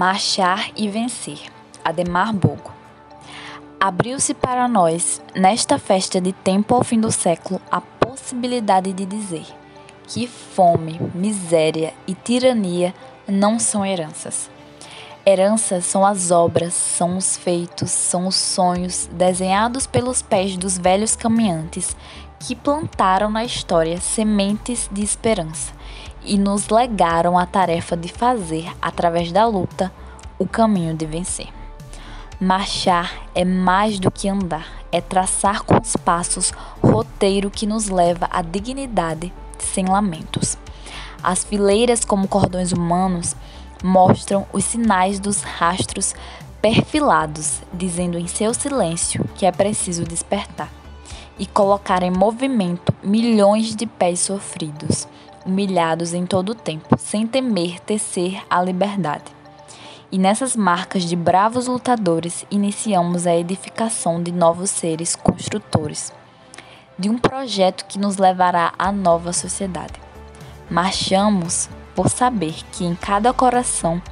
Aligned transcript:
Marchar 0.00 0.70
e 0.74 0.88
vencer. 0.88 1.38
Ademar 1.84 2.32
Bogo. 2.32 2.72
Abriu-se 3.78 4.32
para 4.32 4.66
nós, 4.66 5.20
nesta 5.34 5.78
festa 5.78 6.18
de 6.18 6.32
tempo 6.32 6.74
ao 6.74 6.82
fim 6.82 6.98
do 6.98 7.12
século, 7.12 7.60
a 7.70 7.82
possibilidade 7.82 8.94
de 8.94 9.04
dizer 9.04 9.44
que 10.06 10.26
fome, 10.26 10.98
miséria 11.14 11.92
e 12.06 12.14
tirania 12.14 12.94
não 13.28 13.58
são 13.58 13.84
heranças. 13.84 14.48
Heranças 15.26 15.84
são 15.84 16.06
as 16.06 16.30
obras, 16.30 16.72
são 16.72 17.18
os 17.18 17.36
feitos, 17.36 17.90
são 17.90 18.26
os 18.26 18.36
sonhos 18.36 19.06
desenhados 19.12 19.86
pelos 19.86 20.22
pés 20.22 20.56
dos 20.56 20.78
velhos 20.78 21.14
caminhantes 21.14 21.94
que 22.38 22.56
plantaram 22.56 23.30
na 23.30 23.44
história 23.44 24.00
sementes 24.00 24.88
de 24.90 25.02
esperança 25.02 25.78
e 26.24 26.38
nos 26.38 26.68
legaram 26.68 27.38
a 27.38 27.46
tarefa 27.46 27.96
de 27.96 28.08
fazer, 28.08 28.70
através 28.80 29.32
da 29.32 29.46
luta, 29.46 29.92
o 30.38 30.46
caminho 30.46 30.94
de 30.94 31.06
vencer. 31.06 31.48
Marchar 32.40 33.12
é 33.34 33.44
mais 33.44 33.98
do 33.98 34.10
que 34.10 34.28
andar, 34.28 34.66
é 34.90 35.00
traçar 35.00 35.62
com 35.62 35.78
os 35.78 35.96
passos 35.96 36.52
roteiro 36.82 37.50
que 37.50 37.66
nos 37.66 37.88
leva 37.88 38.28
à 38.30 38.40
dignidade 38.40 39.32
sem 39.58 39.84
lamentos. 39.84 40.56
As 41.22 41.44
fileiras, 41.44 42.04
como 42.04 42.26
cordões 42.26 42.72
humanos, 42.72 43.36
mostram 43.84 44.46
os 44.52 44.64
sinais 44.64 45.20
dos 45.20 45.42
rastros 45.42 46.14
perfilados, 46.62 47.60
dizendo 47.72 48.18
em 48.18 48.26
seu 48.26 48.52
silêncio 48.54 49.24
que 49.34 49.46
é 49.46 49.52
preciso 49.52 50.04
despertar 50.04 50.70
e 51.38 51.46
colocar 51.46 52.02
em 52.02 52.10
movimento 52.10 52.92
milhões 53.02 53.74
de 53.74 53.86
pés 53.86 54.20
sofridos, 54.20 55.08
humilhados 55.44 56.14
em 56.14 56.26
todo 56.26 56.50
o 56.50 56.54
tempo, 56.54 56.96
sem 56.98 57.26
temer 57.26 57.80
tecer 57.80 58.42
a 58.48 58.62
liberdade. 58.62 59.24
E 60.12 60.18
nessas 60.18 60.56
marcas 60.56 61.04
de 61.04 61.14
bravos 61.14 61.66
lutadores 61.66 62.44
iniciamos 62.50 63.26
a 63.26 63.36
edificação 63.36 64.22
de 64.22 64.32
novos 64.32 64.70
seres 64.70 65.14
construtores, 65.14 66.12
de 66.98 67.08
um 67.08 67.16
projeto 67.16 67.84
que 67.86 67.98
nos 67.98 68.16
levará 68.16 68.72
à 68.78 68.90
nova 68.90 69.32
sociedade. 69.32 69.94
Marchamos 70.68 71.68
por 71.94 72.08
saber 72.08 72.54
que 72.72 72.84
em 72.84 72.94
cada 72.94 73.32
coração 73.32 74.02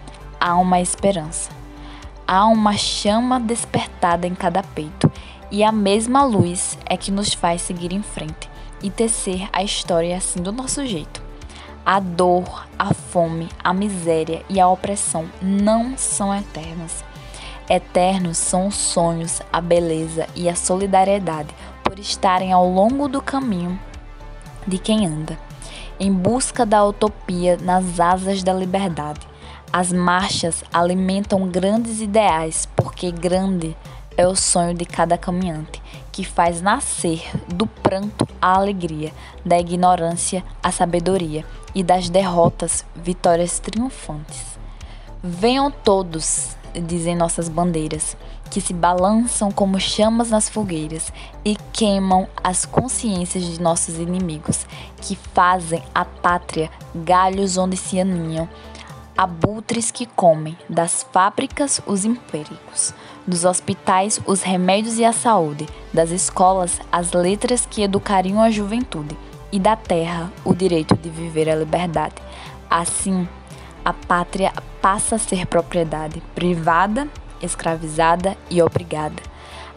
há 0.40 0.56
uma 0.56 0.80
esperança, 0.80 1.50
há 2.26 2.46
uma 2.46 2.76
chama 2.76 3.40
despertada 3.40 4.26
em 4.26 4.34
cada 4.34 4.62
peito 4.62 5.10
e 5.50 5.64
a 5.64 5.72
mesma 5.72 6.24
luz 6.24 6.78
é 6.86 6.96
que 6.96 7.10
nos 7.10 7.34
faz 7.34 7.62
seguir 7.62 7.92
em 7.92 8.02
frente 8.02 8.48
e 8.82 8.90
tecer 8.90 9.48
a 9.52 9.62
história 9.62 10.16
assim 10.16 10.42
do 10.42 10.52
nosso 10.52 10.86
jeito. 10.86 11.22
A 11.84 12.00
dor, 12.00 12.66
a 12.78 12.92
fome, 12.92 13.48
a 13.62 13.72
miséria 13.72 14.42
e 14.48 14.60
a 14.60 14.68
opressão 14.68 15.26
não 15.40 15.96
são 15.96 16.34
eternas. 16.34 17.04
Eternos 17.68 18.38
são 18.38 18.68
os 18.68 18.74
sonhos, 18.74 19.42
a 19.52 19.60
beleza 19.60 20.26
e 20.34 20.48
a 20.48 20.54
solidariedade 20.54 21.54
por 21.82 21.98
estarem 21.98 22.52
ao 22.52 22.68
longo 22.68 23.08
do 23.08 23.20
caminho 23.20 23.78
de 24.66 24.78
quem 24.78 25.06
anda, 25.06 25.38
em 25.98 26.12
busca 26.12 26.66
da 26.66 26.84
utopia 26.84 27.56
nas 27.56 27.98
asas 27.98 28.42
da 28.42 28.52
liberdade. 28.52 29.20
As 29.72 29.92
marchas 29.92 30.62
alimentam 30.72 31.48
grandes 31.48 32.00
ideais, 32.00 32.68
porque 32.76 33.10
grande 33.10 33.76
é 34.16 34.26
o 34.26 34.34
sonho 34.34 34.74
de 34.74 34.84
cada 34.84 35.16
caminhante, 35.16 35.82
que 36.18 36.24
faz 36.24 36.60
nascer 36.60 37.30
do 37.46 37.64
pranto 37.64 38.26
a 38.42 38.56
alegria, 38.56 39.12
da 39.44 39.56
ignorância 39.56 40.44
a 40.60 40.72
sabedoria 40.72 41.44
e 41.72 41.80
das 41.80 42.10
derrotas 42.10 42.84
vitórias 42.92 43.60
triunfantes. 43.60 44.58
Venham 45.22 45.70
todos, 45.70 46.56
dizem 46.74 47.14
nossas 47.14 47.48
bandeiras, 47.48 48.16
que 48.50 48.60
se 48.60 48.74
balançam 48.74 49.52
como 49.52 49.78
chamas 49.78 50.30
nas 50.30 50.48
fogueiras 50.48 51.12
e 51.44 51.54
queimam 51.72 52.26
as 52.42 52.66
consciências 52.66 53.44
de 53.44 53.62
nossos 53.62 53.96
inimigos, 53.96 54.66
que 55.00 55.14
fazem 55.14 55.84
a 55.94 56.04
pátria 56.04 56.68
galhos 56.96 57.56
onde 57.56 57.76
se 57.76 58.00
aninham 58.00 58.48
abutres 59.18 59.90
que 59.90 60.06
comem, 60.06 60.56
das 60.68 61.04
fábricas 61.12 61.80
os 61.84 62.04
empíricos, 62.04 62.94
dos 63.26 63.44
hospitais 63.44 64.20
os 64.24 64.42
remédios 64.42 64.96
e 64.96 65.04
a 65.04 65.12
saúde, 65.12 65.66
das 65.92 66.12
escolas 66.12 66.78
as 66.92 67.12
letras 67.12 67.66
que 67.66 67.82
educariam 67.82 68.40
a 68.40 68.48
juventude, 68.48 69.18
e 69.50 69.58
da 69.58 69.74
terra 69.74 70.30
o 70.44 70.54
direito 70.54 70.94
de 70.96 71.10
viver 71.10 71.50
a 71.50 71.56
liberdade. 71.56 72.14
Assim, 72.70 73.26
a 73.84 73.92
pátria 73.92 74.52
passa 74.80 75.16
a 75.16 75.18
ser 75.18 75.46
propriedade 75.46 76.22
privada, 76.32 77.08
escravizada 77.42 78.36
e 78.48 78.62
obrigada 78.62 79.20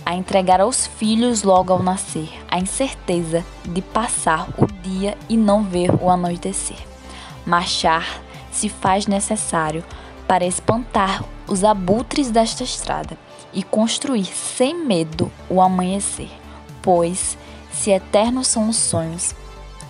a 0.06 0.16
entregar 0.16 0.60
aos 0.60 0.86
filhos 0.86 1.44
logo 1.44 1.72
ao 1.72 1.82
nascer 1.82 2.30
a 2.50 2.60
incerteza 2.60 3.46
de 3.64 3.82
passar 3.82 4.50
o 4.58 4.66
dia 4.82 5.18
e 5.30 5.38
não 5.38 5.64
ver 5.64 5.92
o 6.02 6.10
anoitecer. 6.10 6.78
Marchar 7.46 8.22
se 8.52 8.70
faz 8.70 9.08
necessário 9.08 9.84
para 10.28 10.46
espantar 10.46 11.24
os 11.48 11.64
abutres 11.64 12.30
desta 12.30 12.64
estrada 12.64 13.18
e 13.54 13.64
construir 13.64 14.26
sem 14.26 14.86
medo 14.86 15.32
o 15.50 15.62
amanhecer, 15.62 16.30
pois, 16.82 17.38
se 17.72 17.92
eternos 17.92 18.48
são 18.48 18.70
os 18.70 18.78
sonhos, 18.78 19.36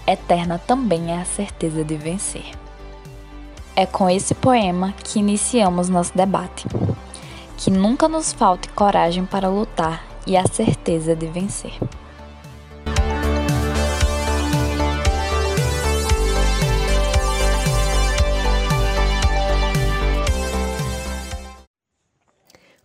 eterna 0.08 0.60
também 0.60 1.12
é 1.12 1.22
a 1.22 1.26
certeza 1.26 1.84
de 1.84 1.96
vencer. 1.96 2.52
É 3.76 3.86
com 3.86 4.10
esse 4.10 4.34
poema 4.34 4.94
que 5.04 5.20
iniciamos 5.20 5.90
nosso 5.90 6.16
debate. 6.16 6.68
Que 7.58 7.70
nunca 7.70 8.08
nos 8.08 8.34
falte 8.34 8.68
coragem 8.70 9.26
para 9.26 9.48
lutar 9.48 10.04
e 10.26 10.36
a 10.36 10.46
certeza 10.48 11.16
de 11.16 11.28
vencer. 11.28 11.74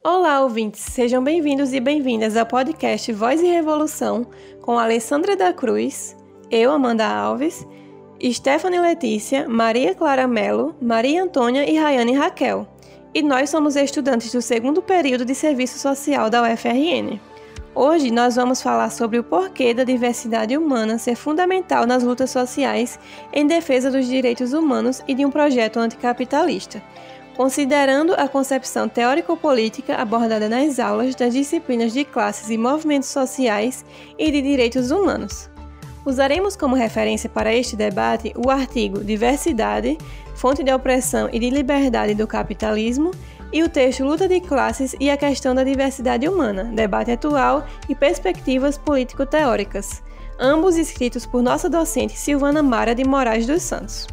Olá, 0.09 0.41
ouvintes! 0.41 0.83
Sejam 0.83 1.21
bem-vindos 1.21 1.73
e 1.73 1.81
bem-vindas 1.81 2.37
ao 2.37 2.47
podcast 2.47 3.13
Voz 3.13 3.43
e 3.43 3.47
Revolução 3.47 4.25
com 4.63 4.79
Alessandra 4.79 5.35
da 5.35 5.53
Cruz, 5.53 6.17
eu, 6.49 6.71
Amanda 6.71 7.05
Alves, 7.05 7.67
Stephanie 8.23 8.79
Letícia, 8.79 9.49
Maria 9.49 9.97
Clara 9.97 10.29
Mello, 10.29 10.77
Maria 10.81 11.25
Antônia 11.25 11.69
e 11.69 11.77
Rayane 11.77 12.13
Raquel. 12.13 12.69
E 13.13 13.21
nós 13.21 13.51
somos 13.51 13.75
estudantes 13.75 14.31
do 14.31 14.41
segundo 14.41 14.81
período 14.81 15.25
de 15.25 15.35
Serviço 15.35 15.77
Social 15.81 16.31
da 16.31 16.41
UFRN. 16.41 17.19
Hoje 17.75 18.13
nós 18.13 18.37
vamos 18.37 18.63
falar 18.63 18.91
sobre 18.91 19.19
o 19.19 19.25
porquê 19.25 19.75
da 19.75 19.83
diversidade 19.83 20.57
humana 20.57 20.99
ser 20.99 21.17
fundamental 21.17 21.85
nas 21.85 22.05
lutas 22.05 22.31
sociais 22.31 22.97
em 23.33 23.45
defesa 23.45 23.91
dos 23.91 24.07
direitos 24.07 24.53
humanos 24.53 25.03
e 25.09 25.15
de 25.15 25.27
um 25.27 25.33
projeto 25.33 25.81
anticapitalista 25.81 26.81
considerando 27.37 28.15
a 28.15 28.27
concepção 28.27 28.89
teórico-política 28.89 29.97
abordada 29.97 30.49
nas 30.49 30.79
aulas 30.79 31.15
das 31.15 31.35
disciplinas 31.35 31.93
de 31.93 32.03
classes 32.03 32.49
e 32.49 32.57
movimentos 32.57 33.11
sociais 33.11 33.85
e 34.19 34.31
de 34.31 34.41
direitos 34.41 34.91
humanos. 34.91 35.51
Usaremos 36.05 36.57
como 36.57 36.75
referência 36.75 37.29
para 37.29 37.55
este 37.55 37.77
debate 37.77 38.33
o 38.37 38.49
artigo 38.49 39.05
Diversidade, 39.05 39.99
Fonte 40.35 40.63
de 40.63 40.73
Opressão 40.73 41.29
e 41.33 41.39
de 41.39 41.51
Liberdade 41.51 42.15
do 42.15 42.27
Capitalismo 42.27 43.11
e 43.53 43.63
o 43.63 43.69
texto 43.69 44.05
Luta 44.05 44.27
de 44.27 44.41
Classes 44.41 44.95
e 44.99 45.11
a 45.11 45.17
Questão 45.17 45.55
da 45.55 45.65
Diversidade 45.65 46.29
Humana, 46.29 46.65
Debate 46.65 47.11
Atual 47.11 47.67
e 47.89 47.95
Perspectivas 47.95 48.79
Político-Teóricas, 48.79 50.03
ambos 50.39 50.77
escritos 50.77 51.27
por 51.27 51.43
nossa 51.43 51.69
docente 51.69 52.17
Silvana 52.17 52.63
Mara 52.63 52.95
de 52.95 53.05
Moraes 53.05 53.47
dos 53.47 53.63
Santos. 53.63 54.07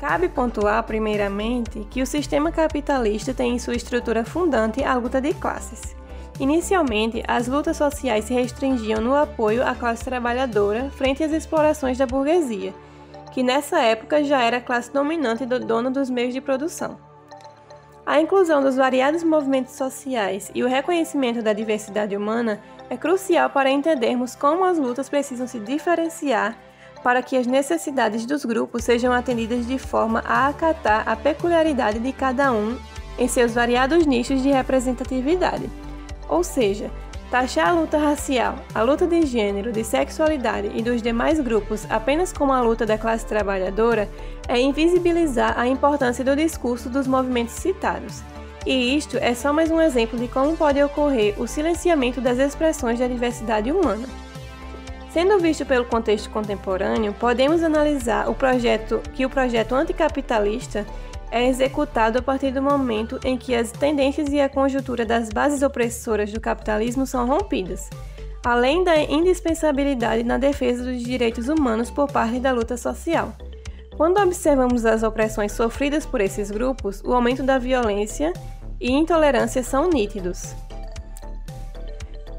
Cabe 0.00 0.30
pontuar, 0.30 0.82
primeiramente, 0.84 1.86
que 1.90 2.00
o 2.00 2.06
sistema 2.06 2.50
capitalista 2.50 3.34
tem 3.34 3.56
em 3.56 3.58
sua 3.58 3.74
estrutura 3.74 4.24
fundante 4.24 4.82
a 4.82 4.94
luta 4.94 5.20
de 5.20 5.34
classes. 5.34 5.94
Inicialmente, 6.40 7.22
as 7.28 7.46
lutas 7.46 7.76
sociais 7.76 8.24
se 8.24 8.32
restringiam 8.32 8.98
no 8.98 9.14
apoio 9.14 9.62
à 9.62 9.74
classe 9.74 10.02
trabalhadora 10.02 10.88
frente 10.96 11.22
às 11.22 11.32
explorações 11.32 11.98
da 11.98 12.06
burguesia, 12.06 12.72
que 13.30 13.42
nessa 13.42 13.78
época 13.78 14.24
já 14.24 14.42
era 14.42 14.56
a 14.56 14.62
classe 14.62 14.90
dominante 14.90 15.44
do 15.44 15.60
dono 15.60 15.90
dos 15.90 16.08
meios 16.08 16.32
de 16.32 16.40
produção. 16.40 16.98
A 18.06 18.22
inclusão 18.22 18.62
dos 18.62 18.76
variados 18.76 19.22
movimentos 19.22 19.74
sociais 19.74 20.50
e 20.54 20.64
o 20.64 20.66
reconhecimento 20.66 21.42
da 21.42 21.52
diversidade 21.52 22.16
humana 22.16 22.58
é 22.88 22.96
crucial 22.96 23.50
para 23.50 23.70
entendermos 23.70 24.34
como 24.34 24.64
as 24.64 24.78
lutas 24.78 25.10
precisam 25.10 25.46
se 25.46 25.60
diferenciar 25.60 26.56
para 27.02 27.22
que 27.22 27.36
as 27.36 27.46
necessidades 27.46 28.26
dos 28.26 28.44
grupos 28.44 28.84
sejam 28.84 29.12
atendidas 29.12 29.66
de 29.66 29.78
forma 29.78 30.22
a 30.26 30.48
acatar 30.48 31.08
a 31.08 31.16
peculiaridade 31.16 31.98
de 31.98 32.12
cada 32.12 32.52
um 32.52 32.76
em 33.18 33.28
seus 33.28 33.52
variados 33.52 34.06
nichos 34.06 34.42
de 34.42 34.50
representatividade. 34.50 35.70
Ou 36.28 36.44
seja, 36.44 36.90
Taxar 37.30 37.68
a 37.68 37.72
luta 37.72 37.96
racial, 37.96 38.56
a 38.74 38.82
luta 38.82 39.06
de 39.06 39.24
gênero, 39.24 39.70
de 39.70 39.84
sexualidade 39.84 40.72
e 40.74 40.82
dos 40.82 41.00
demais 41.00 41.38
grupos 41.38 41.86
apenas 41.88 42.32
como 42.32 42.52
a 42.52 42.60
luta 42.60 42.84
da 42.84 42.98
classe 42.98 43.24
trabalhadora 43.24 44.08
é 44.48 44.60
invisibilizar 44.60 45.56
a 45.56 45.68
importância 45.68 46.24
do 46.24 46.34
discurso 46.34 46.90
dos 46.90 47.06
movimentos 47.06 47.54
citados. 47.54 48.20
E 48.66 48.96
isto 48.96 49.16
é 49.16 49.32
só 49.32 49.52
mais 49.52 49.70
um 49.70 49.80
exemplo 49.80 50.18
de 50.18 50.26
como 50.26 50.56
pode 50.56 50.82
ocorrer 50.82 51.40
o 51.40 51.46
silenciamento 51.46 52.20
das 52.20 52.40
expressões 52.40 52.98
da 52.98 53.06
diversidade 53.06 53.70
humana. 53.70 54.08
Sendo 55.12 55.40
visto 55.40 55.66
pelo 55.66 55.84
contexto 55.84 56.30
contemporâneo, 56.30 57.12
podemos 57.12 57.64
analisar 57.64 58.28
o 58.28 58.34
projeto 58.34 59.00
que 59.12 59.26
o 59.26 59.30
projeto 59.30 59.74
anticapitalista 59.74 60.86
é 61.32 61.48
executado 61.48 62.18
a 62.18 62.22
partir 62.22 62.52
do 62.52 62.62
momento 62.62 63.18
em 63.24 63.36
que 63.36 63.54
as 63.54 63.72
tendências 63.72 64.28
e 64.28 64.40
a 64.40 64.48
conjuntura 64.48 65.04
das 65.04 65.28
bases 65.28 65.62
opressoras 65.62 66.32
do 66.32 66.40
capitalismo 66.40 67.06
são 67.06 67.26
rompidas, 67.26 67.90
além 68.44 68.84
da 68.84 69.00
indispensabilidade 69.00 70.22
na 70.22 70.38
defesa 70.38 70.84
dos 70.84 71.02
direitos 71.02 71.48
humanos 71.48 71.90
por 71.90 72.10
parte 72.10 72.38
da 72.38 72.52
luta 72.52 72.76
social. 72.76 73.32
Quando 73.96 74.20
observamos 74.20 74.86
as 74.86 75.02
opressões 75.02 75.52
sofridas 75.52 76.06
por 76.06 76.20
esses 76.20 76.52
grupos, 76.52 77.02
o 77.04 77.12
aumento 77.12 77.42
da 77.42 77.58
violência 77.58 78.32
e 78.80 78.92
intolerância 78.92 79.62
são 79.62 79.90
nítidos. 79.90 80.54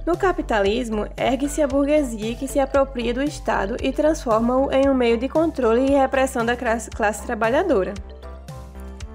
No 0.05 0.17
capitalismo, 0.17 1.07
ergue-se 1.15 1.61
a 1.61 1.67
burguesia 1.67 2.35
que 2.35 2.47
se 2.47 2.59
apropria 2.59 3.13
do 3.13 3.21
Estado 3.21 3.77
e 3.81 3.91
transforma-o 3.91 4.71
em 4.71 4.89
um 4.89 4.93
meio 4.93 5.17
de 5.17 5.29
controle 5.29 5.85
e 5.85 5.91
repressão 5.91 6.45
da 6.45 6.55
classe, 6.55 6.89
trabalhadora 7.25 7.93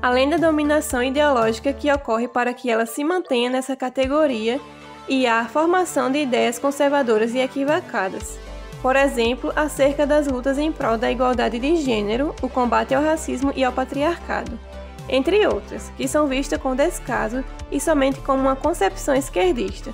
além 0.06 0.28
da 0.28 0.36
dominação 0.36 1.02
ideológica 1.02 1.72
que 1.72 1.92
ocorre 1.92 2.28
para 2.28 2.54
que 2.54 2.70
ela 2.70 2.86
se 2.86 3.02
mantenha 3.02 3.50
nessa 3.50 3.74
categoria 3.74 4.60
e 5.08 5.26
a 5.26 5.44
formação 5.46 6.10
de 6.10 6.18
ideias 6.18 6.60
conservadoras 6.60 7.34
e 7.34 7.38
equivocadas. 7.38 8.38
Por 8.80 8.94
exemplo, 8.94 9.52
acerca 9.56 10.06
das 10.06 10.28
lutas 10.28 10.58
em 10.58 10.70
prol 10.70 10.96
da 10.96 11.10
igualdade 11.10 11.58
de 11.58 11.76
gênero, 11.76 12.34
o 12.40 12.48
combate 12.48 12.94
ao 12.94 13.02
racismo 13.02 13.52
e 13.56 13.64
ao 13.64 13.72
patriarcado, 13.72 14.56
entre 15.08 15.44
outras, 15.44 15.90
que 15.96 16.06
são 16.06 16.28
vistas 16.28 16.60
com 16.60 16.76
descaso 16.76 17.42
e 17.70 17.80
somente 17.80 18.20
como 18.20 18.42
uma 18.42 18.54
concepção 18.54 19.14
esquerdista, 19.14 19.92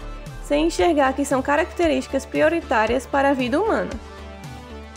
sem 0.53 0.67
enxergar 0.67 1.15
que 1.15 1.25
são 1.25 1.41
características 1.41 2.27
prioritárias 2.27 3.07
para 3.07 3.31
a 3.31 3.33
vida 3.33 3.59
humana. 3.59 3.89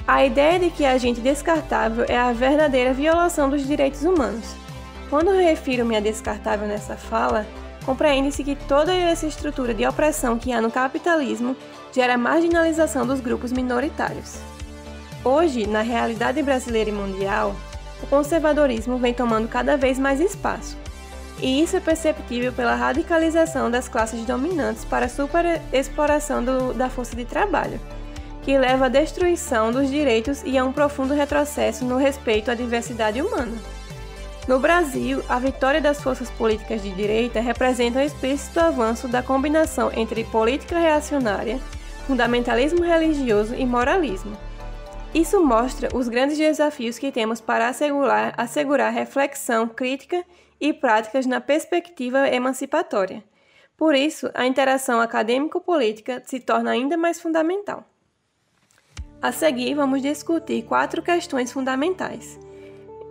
A 0.05 0.25
ideia 0.25 0.59
de 0.59 0.69
que 0.69 0.83
a 0.83 0.91
agente 0.91 1.21
descartável 1.21 2.03
é 2.09 2.17
a 2.17 2.33
verdadeira 2.33 2.91
violação 2.91 3.49
dos 3.49 3.65
direitos 3.65 4.03
humanos. 4.03 4.53
Quando 5.09 5.31
refiro-me 5.31 5.95
a 5.95 6.01
descartável 6.01 6.67
nessa 6.67 6.97
fala, 6.97 7.47
compreende-se 7.85 8.43
que 8.43 8.53
toda 8.53 8.93
essa 8.93 9.27
estrutura 9.27 9.73
de 9.73 9.87
opressão 9.87 10.37
que 10.37 10.51
há 10.51 10.59
no 10.59 10.69
capitalismo 10.69 11.55
gera 11.93 12.17
marginalização 12.17 13.07
dos 13.07 13.21
grupos 13.21 13.53
minoritários. 13.53 14.37
Hoje, 15.23 15.65
na 15.65 15.83
realidade 15.83 16.43
brasileira 16.43 16.89
e 16.89 16.93
mundial, 16.93 17.55
o 18.03 18.07
conservadorismo 18.07 18.97
vem 18.97 19.13
tomando 19.13 19.47
cada 19.47 19.77
vez 19.77 19.97
mais 19.97 20.19
espaço, 20.19 20.75
e 21.39 21.61
isso 21.61 21.75
é 21.75 21.79
perceptível 21.79 22.53
pela 22.53 22.75
radicalização 22.75 23.69
das 23.69 23.87
classes 23.87 24.25
dominantes 24.25 24.85
para 24.85 25.05
a 25.05 25.09
superexploração 25.09 26.43
do, 26.43 26.73
da 26.73 26.89
força 26.89 27.15
de 27.15 27.25
trabalho, 27.25 27.79
que 28.43 28.57
leva 28.57 28.85
à 28.85 28.89
destruição 28.89 29.71
dos 29.71 29.89
direitos 29.89 30.41
e 30.45 30.57
a 30.57 30.63
um 30.63 30.71
profundo 30.71 31.13
retrocesso 31.13 31.83
no 31.83 31.97
respeito 31.97 32.51
à 32.51 32.55
diversidade 32.55 33.21
humana. 33.21 33.57
No 34.47 34.59
Brasil, 34.59 35.23
a 35.27 35.39
vitória 35.39 35.81
das 35.81 36.01
forças 36.01 36.29
políticas 36.29 36.83
de 36.83 36.91
direita 36.91 37.39
representa 37.39 37.97
um 37.97 38.03
explícito 38.03 38.59
avanço 38.59 39.07
da 39.07 39.23
combinação 39.23 39.91
entre 39.95 40.23
política 40.25 40.77
reacionária, 40.77 41.59
fundamentalismo 42.05 42.83
religioso 42.83 43.55
e 43.55 43.65
moralismo. 43.65 44.37
Isso 45.15 45.43
mostra 45.43 45.89
os 45.95 46.07
grandes 46.07 46.37
desafios 46.37 46.99
que 46.99 47.11
temos 47.11 47.41
para 47.41 47.69
assegurar, 47.69 48.33
assegurar 48.37 48.93
reflexão 48.93 49.67
crítica 49.67 50.17
e 50.17 50.44
práticas 50.73 51.25
na 51.25 51.41
perspectiva 51.41 52.27
emancipatória. 52.29 53.23
Por 53.77 53.93
isso, 53.93 54.29
a 54.33 54.45
interação 54.45 55.01
acadêmico-política 55.01 56.21
se 56.25 56.39
torna 56.39 56.71
ainda 56.71 56.95
mais 56.95 57.19
fundamental. 57.19 57.83
A 59.21 59.31
seguir, 59.31 59.73
vamos 59.73 60.01
discutir 60.01 60.63
quatro 60.63 61.01
questões 61.01 61.51
fundamentais. 61.51 62.39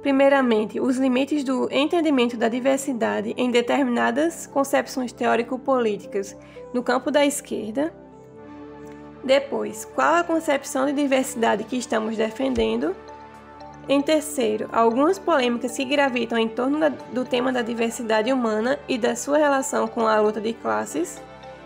Primeiramente, 0.00 0.78
os 0.80 0.96
limites 0.96 1.42
do 1.42 1.66
entendimento 1.72 2.36
da 2.36 2.48
diversidade 2.48 3.34
em 3.36 3.50
determinadas 3.50 4.46
concepções 4.46 5.12
teórico-políticas 5.12 6.36
no 6.72 6.82
campo 6.82 7.10
da 7.10 7.24
esquerda. 7.24 7.92
Depois, 9.24 9.86
qual 9.86 10.16
a 10.16 10.24
concepção 10.24 10.84
de 10.86 10.92
diversidade 10.92 11.64
que 11.64 11.76
estamos 11.76 12.16
defendendo? 12.16 12.94
Em 13.86 14.00
terceiro, 14.00 14.66
algumas 14.72 15.18
polêmicas 15.18 15.76
que 15.76 15.84
gravitam 15.84 16.38
em 16.38 16.48
torno 16.48 16.80
da, 16.80 16.88
do 16.88 17.22
tema 17.22 17.52
da 17.52 17.60
diversidade 17.60 18.32
humana 18.32 18.78
e 18.88 18.96
da 18.96 19.14
sua 19.14 19.36
relação 19.36 19.86
com 19.86 20.06
a 20.06 20.18
luta 20.18 20.40
de 20.40 20.54
classes. 20.54 21.22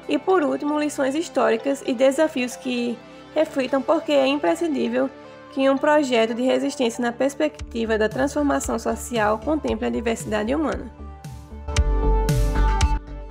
E 0.09 0.19
por 0.19 0.43
último, 0.43 0.81
lições 0.81 1.15
históricas 1.15 1.81
e 1.87 1.95
desafios 1.95 2.57
que 2.57 2.99
reflitam 3.37 3.81
porque 3.81 4.11
é 4.11 4.27
imprescindível 4.27 5.09
que 5.53 5.71
um 5.71 5.79
projeto 5.79 6.35
de 6.35 6.43
resistência 6.43 7.01
na 7.01 7.13
perspectiva 7.13 7.97
da 7.97 8.09
transformação 8.09 8.81
social 8.81 9.39
contemple 9.39 9.87
a 9.87 9.91
diversidade 9.91 10.53
humana. 10.53 10.91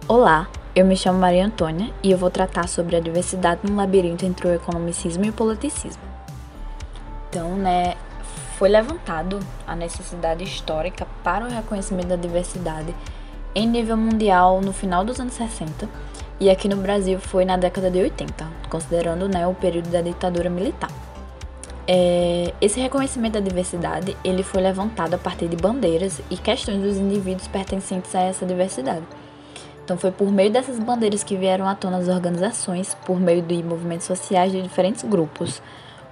Olá, 0.08 0.48
eu 0.74 0.86
me 0.86 0.96
chamo 0.96 1.20
Maria 1.20 1.46
Antônia 1.46 1.94
e 2.02 2.10
eu 2.10 2.18
vou 2.18 2.30
tratar 2.30 2.70
sobre 2.70 2.96
a 2.96 3.02
diversidade 3.02 3.70
no 3.70 3.76
labirinto 3.76 4.26
entre 4.26 4.48
o 4.48 4.54
economicismo 4.54 5.26
e 5.26 5.30
o 5.30 5.34
politicismo. 5.34 6.02
Então, 7.30 7.56
né, 7.58 7.96
foi 8.58 8.70
levantado 8.70 9.40
a 9.68 9.76
necessidade 9.76 10.44
histórica 10.44 11.06
para 11.24 11.46
o 11.46 11.48
reconhecimento 11.48 12.08
da 12.08 12.16
diversidade 12.16 12.94
em 13.54 13.68
nível 13.68 13.96
mundial 13.96 14.62
no 14.62 14.74
final 14.74 15.06
dos 15.06 15.20
anos 15.20 15.36
60 15.36 15.88
e 16.40 16.50
aqui 16.50 16.68
no 16.68 16.78
Brasil 16.78 17.20
foi 17.20 17.46
na 17.46 17.56
década 17.56 17.92
de 17.92 18.00
80, 18.00 18.48
considerando 18.68 19.30
né, 19.30 19.46
o 19.46 19.54
período 19.54 19.90
da 19.90 20.02
ditadura 20.02 20.50
militar. 20.50 20.90
É, 21.88 22.52
esse 22.60 22.80
reconhecimento 22.80 23.34
da 23.34 23.40
diversidade 23.40 24.18
ele 24.24 24.42
foi 24.42 24.62
levantado 24.62 25.14
a 25.14 25.18
partir 25.20 25.48
de 25.48 25.56
bandeiras 25.56 26.20
e 26.30 26.36
questões 26.36 26.82
dos 26.82 26.98
indivíduos 26.98 27.48
pertencentes 27.48 28.14
a 28.16 28.22
essa 28.22 28.44
diversidade. 28.44 29.06
Então 29.86 29.98
foi 30.00 30.12
por 30.12 30.32
meio 30.32 30.52
dessas 30.52 30.80
bandeiras 30.80 31.24
que 31.24 31.38
vieram 31.38 31.68
à 31.68 31.76
tona 31.76 31.98
as 31.98 32.08
organizações, 32.08 32.98
por 33.06 33.20
meio 33.20 33.44
de 33.44 33.62
movimentos 33.62 34.08
sociais 34.08 34.52
de 34.52 34.64
diferentes 34.64 35.04
grupos, 35.04 35.62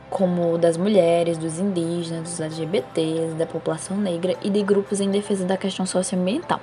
como 0.10 0.58
das 0.58 0.78
mulheres, 0.78 1.38
dos 1.38 1.60
indígenas, 1.60 2.24
dos 2.24 2.40
LGBTs, 2.40 3.34
da 3.36 3.46
população 3.46 3.98
negra 3.98 4.36
e 4.42 4.50
de 4.50 4.62
grupos 4.64 5.00
em 5.00 5.10
defesa 5.10 5.46
da 5.46 5.58
questão 5.58 5.86
socioambiental. 5.86 6.60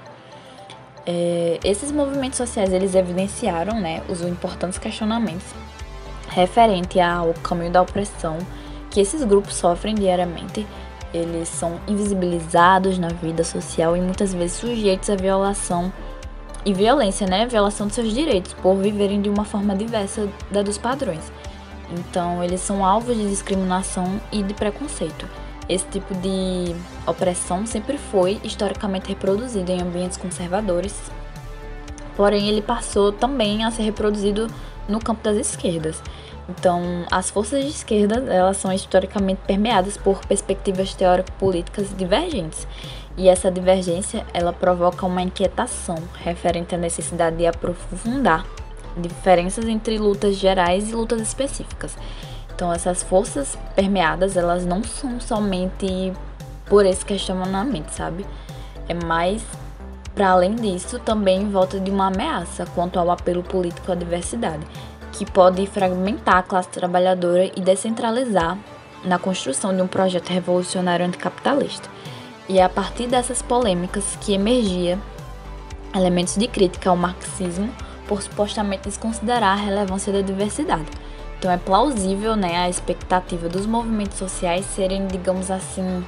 É, 1.05 1.59
esses 1.65 1.91
movimentos 1.91 2.39
sociais 2.39 2.73
eles 2.73 2.95
evidenciaram 2.95 3.81
né, 3.81 4.03
os 4.09 4.23
importantes 4.23 4.79
questionamentos 4.79 5.47
referente 6.29 7.01
ao 7.01 7.35
caminho 7.35 7.71
da 7.71 7.83
opressão 7.83 8.39
que 8.91 9.01
esses 9.01 9.23
grupos 9.25 9.55
sofrem 9.55 9.95
diariamente. 9.95 10.67
Eles 11.13 11.49
são 11.49 11.79
invisibilizados 11.87 12.99
na 12.99 13.09
vida 13.09 13.45
social 13.45 13.97
e 13.97 14.01
muitas 14.01 14.33
vezes 14.33 14.57
sujeitos 14.57 15.11
à 15.11 15.17
violação 15.17 15.93
e 16.65 16.73
violência, 16.73 17.27
né? 17.27 17.47
Violação 17.47 17.87
de 17.87 17.95
seus 17.95 18.13
direitos 18.13 18.55
por 18.55 18.77
viverem 18.77 19.21
de 19.21 19.29
uma 19.29 19.45
forma 19.45 19.75
diversa 19.75 20.29
da 20.51 20.63
dos 20.63 20.79
padrões. 20.79 21.31
Então, 21.93 22.43
eles 22.43 22.61
são 22.61 22.85
alvos 22.85 23.17
de 23.17 23.29
discriminação 23.29 24.21
e 24.33 24.43
de 24.43 24.55
preconceito. 24.55 25.29
Esse 25.69 25.87
tipo 25.87 26.15
de 26.15 26.75
opressão 27.07 27.67
sempre 27.67 27.99
foi 27.99 28.41
historicamente 28.43 29.09
reproduzido 29.09 29.71
em 29.71 29.81
ambientes 29.81 30.17
conservadores, 30.17 30.99
porém, 32.17 32.49
ele 32.49 32.63
passou 32.63 33.13
também 33.13 33.65
a 33.65 33.71
ser 33.71 33.83
reproduzido 33.83 34.49
no 34.89 34.99
campo 34.99 35.23
das 35.23 35.37
esquerdas. 35.37 36.03
Então, 36.49 36.83
as 37.11 37.31
forças 37.31 37.63
de 37.63 37.71
esquerda, 37.71 38.17
elas 38.33 38.57
são 38.57 38.73
historicamente 38.73 39.41
permeadas 39.47 39.97
por 39.97 40.25
perspectivas 40.27 40.95
teórico-políticas 40.95 41.97
divergentes. 41.97 42.67
E 43.17 43.29
essa 43.29 43.51
divergência, 43.51 44.27
ela 44.35 44.53
provoca 44.53 45.07
uma 45.07 45.23
inquietação 45.23 45.97
referente 46.25 46.75
à 46.75 46.79
necessidade 46.79 47.37
de 47.37 47.47
aprofundar 47.47 48.45
diferenças 48.97 49.67
entre 49.67 49.99
lutas 49.99 50.37
gerais 50.37 50.91
e 50.91 50.95
lutas 50.95 51.21
específicas. 51.21 51.97
Então, 52.55 52.73
essas 52.73 53.03
forças 53.03 53.59
permeadas, 53.75 54.37
elas 54.37 54.65
não 54.65 54.85
são 54.85 55.21
somente 55.21 56.13
por 56.67 56.87
esse 56.87 57.05
questionamento, 57.05 57.91
sabe? 57.91 58.27
É 58.89 58.95
mais 58.95 59.43
para 60.15 60.31
além 60.31 60.55
disso, 60.55 60.99
também 60.99 61.43
em 61.43 61.51
volta 61.51 61.81
de 61.81 61.91
uma 61.91 62.09
ameaça 62.09 62.67
quanto 62.75 62.99
ao 62.99 63.11
apelo 63.11 63.43
político 63.43 63.91
à 63.91 63.95
diversidade 63.95 64.63
que 65.13 65.31
pode 65.31 65.67
fragmentar 65.67 66.37
a 66.39 66.43
classe 66.43 66.69
trabalhadora 66.71 67.51
e 67.57 67.61
descentralizar 67.61 68.59
na 69.05 69.19
construção 69.19 69.75
de 69.75 69.83
um 69.83 69.87
projeto 69.87 70.31
revolucionário 70.31 71.05
anticapitalista. 71.05 71.89
E 72.49 72.59
é 72.59 72.65
a 72.65 72.69
partir 72.69 73.07
dessas 73.07 73.43
polêmicas 73.43 74.17
que 74.21 74.33
emergia 74.33 74.99
elementos 75.95 76.37
de 76.37 76.49
crítica 76.49 76.91
ao 76.91 76.97
marxismo 76.97 77.73
por 78.13 78.21
supostamente 78.21 78.83
desconsiderar 78.83 79.59
a 79.59 79.63
relevância 79.63 80.13
da 80.13 80.21
diversidade. 80.21 80.85
Então 81.39 81.51
é 81.51 81.57
plausível 81.57 82.37
né, 82.37 82.59
a 82.59 82.69
expectativa 82.69 83.49
dos 83.49 83.65
movimentos 83.65 84.19
sociais 84.19 84.67
serem, 84.67 85.07
digamos 85.07 85.51
assim, 85.51 86.05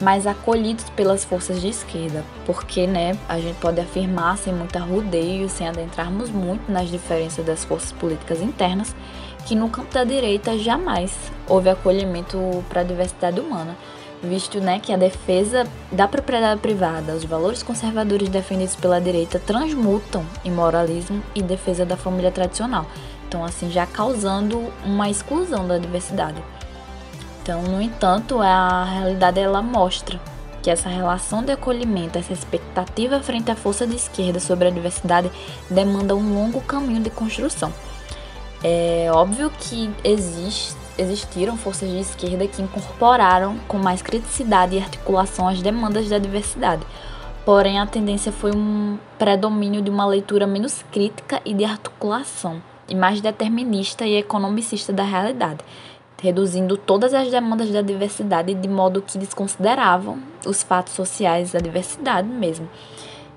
mais 0.00 0.26
acolhidos 0.26 0.90
pelas 0.90 1.24
forças 1.24 1.60
de 1.60 1.68
esquerda, 1.68 2.24
porque 2.44 2.88
né, 2.88 3.16
a 3.28 3.38
gente 3.38 3.56
pode 3.60 3.80
afirmar 3.80 4.36
sem 4.38 4.52
muita 4.52 4.80
rodeio, 4.80 5.48
sem 5.48 5.68
adentrarmos 5.68 6.30
muito 6.30 6.70
nas 6.70 6.88
diferenças 6.88 7.46
das 7.46 7.64
forças 7.64 7.92
políticas 7.92 8.42
internas, 8.42 8.92
que 9.46 9.54
no 9.54 9.70
campo 9.70 9.94
da 9.94 10.02
direita 10.02 10.58
jamais 10.58 11.16
houve 11.48 11.70
acolhimento 11.70 12.36
para 12.68 12.80
a 12.80 12.84
diversidade 12.84 13.38
humana, 13.38 13.76
visto 14.22 14.60
né, 14.60 14.78
que 14.78 14.92
a 14.92 14.96
defesa 14.96 15.66
da 15.92 16.08
propriedade 16.08 16.60
privada, 16.60 17.14
os 17.14 17.24
valores 17.24 17.62
conservadores 17.62 18.28
defendidos 18.28 18.76
pela 18.76 19.00
direita 19.00 19.38
transmutam 19.38 20.24
em 20.44 20.50
moralismo 20.50 21.22
e 21.34 21.42
defesa 21.42 21.84
da 21.84 21.96
família 21.96 22.30
tradicional, 22.30 22.86
então 23.28 23.44
assim 23.44 23.70
já 23.70 23.86
causando 23.86 24.72
uma 24.84 25.08
exclusão 25.10 25.66
da 25.66 25.78
diversidade. 25.78 26.42
Então, 27.42 27.62
no 27.62 27.80
entanto, 27.80 28.40
a 28.40 28.84
realidade 28.84 29.38
ela 29.38 29.62
mostra 29.62 30.18
que 30.66 30.70
essa 30.70 30.88
relação 30.88 31.44
de 31.44 31.52
acolhimento, 31.52 32.18
essa 32.18 32.32
expectativa 32.32 33.20
frente 33.20 33.52
à 33.52 33.54
força 33.54 33.86
de 33.86 33.94
esquerda 33.94 34.40
sobre 34.40 34.66
a 34.66 34.70
diversidade 34.72 35.30
demanda 35.70 36.16
um 36.16 36.34
longo 36.34 36.60
caminho 36.60 37.00
de 37.00 37.08
construção. 37.08 37.72
É 38.64 39.08
óbvio 39.12 39.48
que 39.60 39.88
existe, 40.02 40.74
existiram 40.98 41.56
forças 41.56 41.88
de 41.88 41.98
esquerda 41.98 42.46
que 42.46 42.62
incorporaram 42.62 43.58
com 43.68 43.78
mais 43.78 44.02
criticidade 44.02 44.76
e 44.76 44.78
articulação 44.78 45.48
as 45.48 45.60
demandas 45.60 46.08
da 46.08 46.18
diversidade. 46.18 46.82
Porém, 47.44 47.78
a 47.78 47.86
tendência 47.86 48.32
foi 48.32 48.52
um 48.54 48.98
predomínio 49.18 49.80
de 49.80 49.90
uma 49.90 50.06
leitura 50.06 50.46
menos 50.46 50.84
crítica 50.90 51.40
e 51.44 51.54
de 51.54 51.64
articulação, 51.64 52.60
e 52.88 52.94
mais 52.94 53.20
determinista 53.20 54.04
e 54.04 54.16
economicista 54.16 54.92
da 54.92 55.04
realidade, 55.04 55.60
reduzindo 56.20 56.76
todas 56.76 57.14
as 57.14 57.30
demandas 57.30 57.70
da 57.70 57.82
diversidade 57.82 58.54
de 58.54 58.68
modo 58.68 59.02
que 59.02 59.18
desconsideravam 59.18 60.18
os 60.44 60.62
fatos 60.62 60.94
sociais 60.94 61.52
da 61.52 61.58
diversidade 61.58 62.28
mesmo 62.28 62.68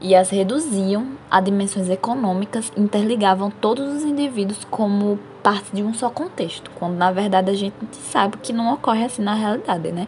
e 0.02 0.16
as 0.16 0.30
reduziam 0.30 1.14
a 1.30 1.42
dimensões 1.42 1.90
econômicas, 1.90 2.72
interligavam 2.78 3.52
todos 3.52 3.96
os 3.96 4.04
indivíduos 4.04 4.66
como 4.70 5.20
parte 5.44 5.74
de 5.74 5.84
um 5.84 5.94
só 5.94 6.10
contexto, 6.10 6.72
quando 6.76 6.96
na 6.96 7.12
verdade 7.12 7.52
a 7.52 7.54
gente 7.54 7.76
sabe 7.92 8.38
que 8.38 8.54
não 8.54 8.74
ocorre 8.74 9.04
assim 9.04 9.22
na 9.22 9.34
realidade, 9.34 9.92
né? 9.92 10.08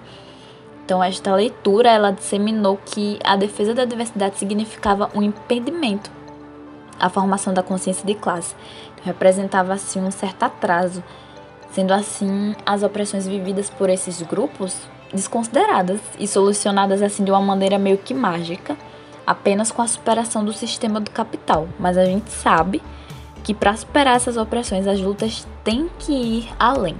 Então 0.85 1.03
esta 1.03 1.33
leitura 1.35 1.89
ela 1.89 2.11
disseminou 2.11 2.79
que 2.85 3.19
a 3.23 3.35
defesa 3.35 3.73
da 3.73 3.85
diversidade 3.85 4.37
significava 4.37 5.09
um 5.13 5.21
impedimento 5.21 6.09
à 6.99 7.09
formação 7.09 7.53
da 7.53 7.63
consciência 7.63 8.05
de 8.05 8.15
classe, 8.15 8.55
representava 9.03 9.73
assim 9.73 10.01
um 10.01 10.11
certo 10.11 10.43
atraso 10.43 11.03
Sendo 11.71 11.93
assim, 11.93 12.53
as 12.65 12.83
opressões 12.83 13.25
vividas 13.25 13.69
por 13.69 13.89
esses 13.89 14.21
grupos 14.21 14.77
desconsideradas 15.13 16.01
e 16.19 16.27
solucionadas 16.27 17.01
assim 17.01 17.23
de 17.23 17.31
uma 17.31 17.41
maneira 17.41 17.79
meio 17.79 17.97
que 17.97 18.13
mágica, 18.13 18.75
apenas 19.25 19.71
com 19.71 19.81
a 19.81 19.87
superação 19.87 20.43
do 20.43 20.53
sistema 20.53 20.99
do 20.99 21.11
capital. 21.11 21.67
Mas 21.79 21.97
a 21.97 22.05
gente 22.05 22.31
sabe 22.31 22.81
que 23.43 23.53
para 23.53 23.75
superar 23.75 24.15
essas 24.15 24.37
opressões 24.37 24.87
as 24.87 24.99
lutas 24.99 25.47
têm 25.63 25.89
que 25.99 26.11
ir 26.11 26.49
além. 26.59 26.95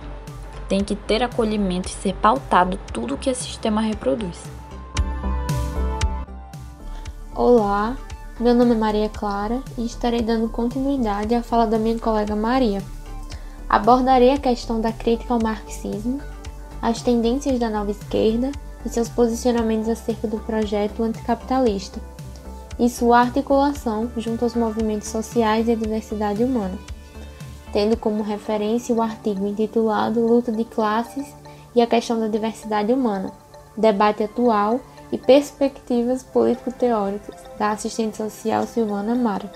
Tem 0.68 0.84
que 0.84 0.96
ter 0.96 1.22
acolhimento 1.22 1.90
e 1.90 1.92
ser 1.92 2.14
pautado 2.16 2.80
tudo 2.94 3.18
que 3.18 3.30
esse 3.30 3.44
sistema 3.44 3.82
reproduz. 3.82 4.44
Olá, 7.36 7.96
meu 8.40 8.54
nome 8.54 8.72
é 8.72 8.78
Maria 8.78 9.10
Clara 9.10 9.62
e 9.78 9.86
estarei 9.86 10.22
dando 10.22 10.50
continuidade 10.50 11.36
à 11.36 11.44
fala 11.44 11.66
da 11.68 11.78
minha 11.78 12.00
colega 12.00 12.36
Maria. 12.36 12.82
Abordarei 13.70 14.32
a 14.32 14.38
questão 14.38 14.82
da 14.82 14.92
crítica 14.92 15.34
ao 15.34 15.42
marxismo, 15.42 16.22
as 16.82 17.02
tendências 17.02 17.60
da 17.60 17.70
nova 17.70 17.92
esquerda 17.92 18.52
e 18.86 18.90
seus 18.90 19.10
posicionamentos 19.10 19.90
acerca 19.90 20.28
do 20.28 20.40
projeto 20.40 21.04
anticapitalista 21.04 22.00
e 22.80 22.90
sua 22.90 23.20
articulação 23.20 24.12
junto 24.18 24.44
aos 24.44 24.56
movimentos 24.56 25.10
sociais 25.10 25.68
e 25.68 25.72
a 25.72 25.76
diversidade 25.76 26.44
humana, 26.44 26.78
tendo 27.72 27.96
como 27.96 28.24
referência 28.24 28.96
o 28.96 29.02
artigo 29.02 29.46
intitulado 29.46 30.26
Luta 30.26 30.52
de 30.52 30.66
Classes 30.66 31.28
e 31.76 31.82
a 31.82 31.88
questão 31.88 32.20
da 32.20 32.28
diversidade 32.28 32.92
humana, 32.92 33.32
debate 33.78 34.24
atual 34.24 34.80
e 35.12 35.18
perspectivas 35.18 36.24
político-teóricas 36.24 37.36
da 37.60 37.72
assistente 37.72 38.18
social 38.18 38.66
Silvana 38.66 39.14
Mara. 39.14 39.52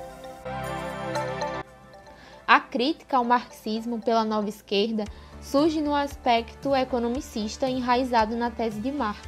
A 2.48 2.60
crítica 2.60 3.18
ao 3.18 3.24
marxismo 3.24 4.00
pela 4.00 4.24
nova 4.24 4.50
esquerda 4.50 5.04
surge 5.46 5.80
no 5.80 5.94
aspecto 5.94 6.76
economicista 6.76 7.70
enraizado 7.70 8.36
na 8.36 8.50
tese 8.50 8.80
de 8.80 8.92
Marx, 8.92 9.28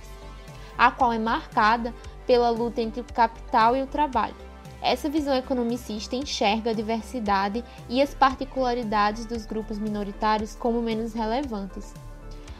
a 0.76 0.90
qual 0.90 1.14
é 1.14 1.20
marcada 1.20 1.94
pela 2.26 2.50
luta 2.50 2.82
entre 2.82 3.02
o 3.02 3.06
capital 3.06 3.76
e 3.76 3.84
o 3.84 3.88
trabalho. 3.88 4.36
Essa 4.82 5.10
visão 5.10 5.36
economicista 5.36 6.16
enxerga 6.16 6.72
a 6.72 6.74
diversidade 6.74 7.64
e 7.88 8.02
as 8.02 8.16
particularidades 8.16 9.26
dos 9.26 9.46
grupos 9.46 9.78
minoritários 9.78 10.56
como 10.56 10.82
menos 10.82 11.14
relevantes. 11.14 11.94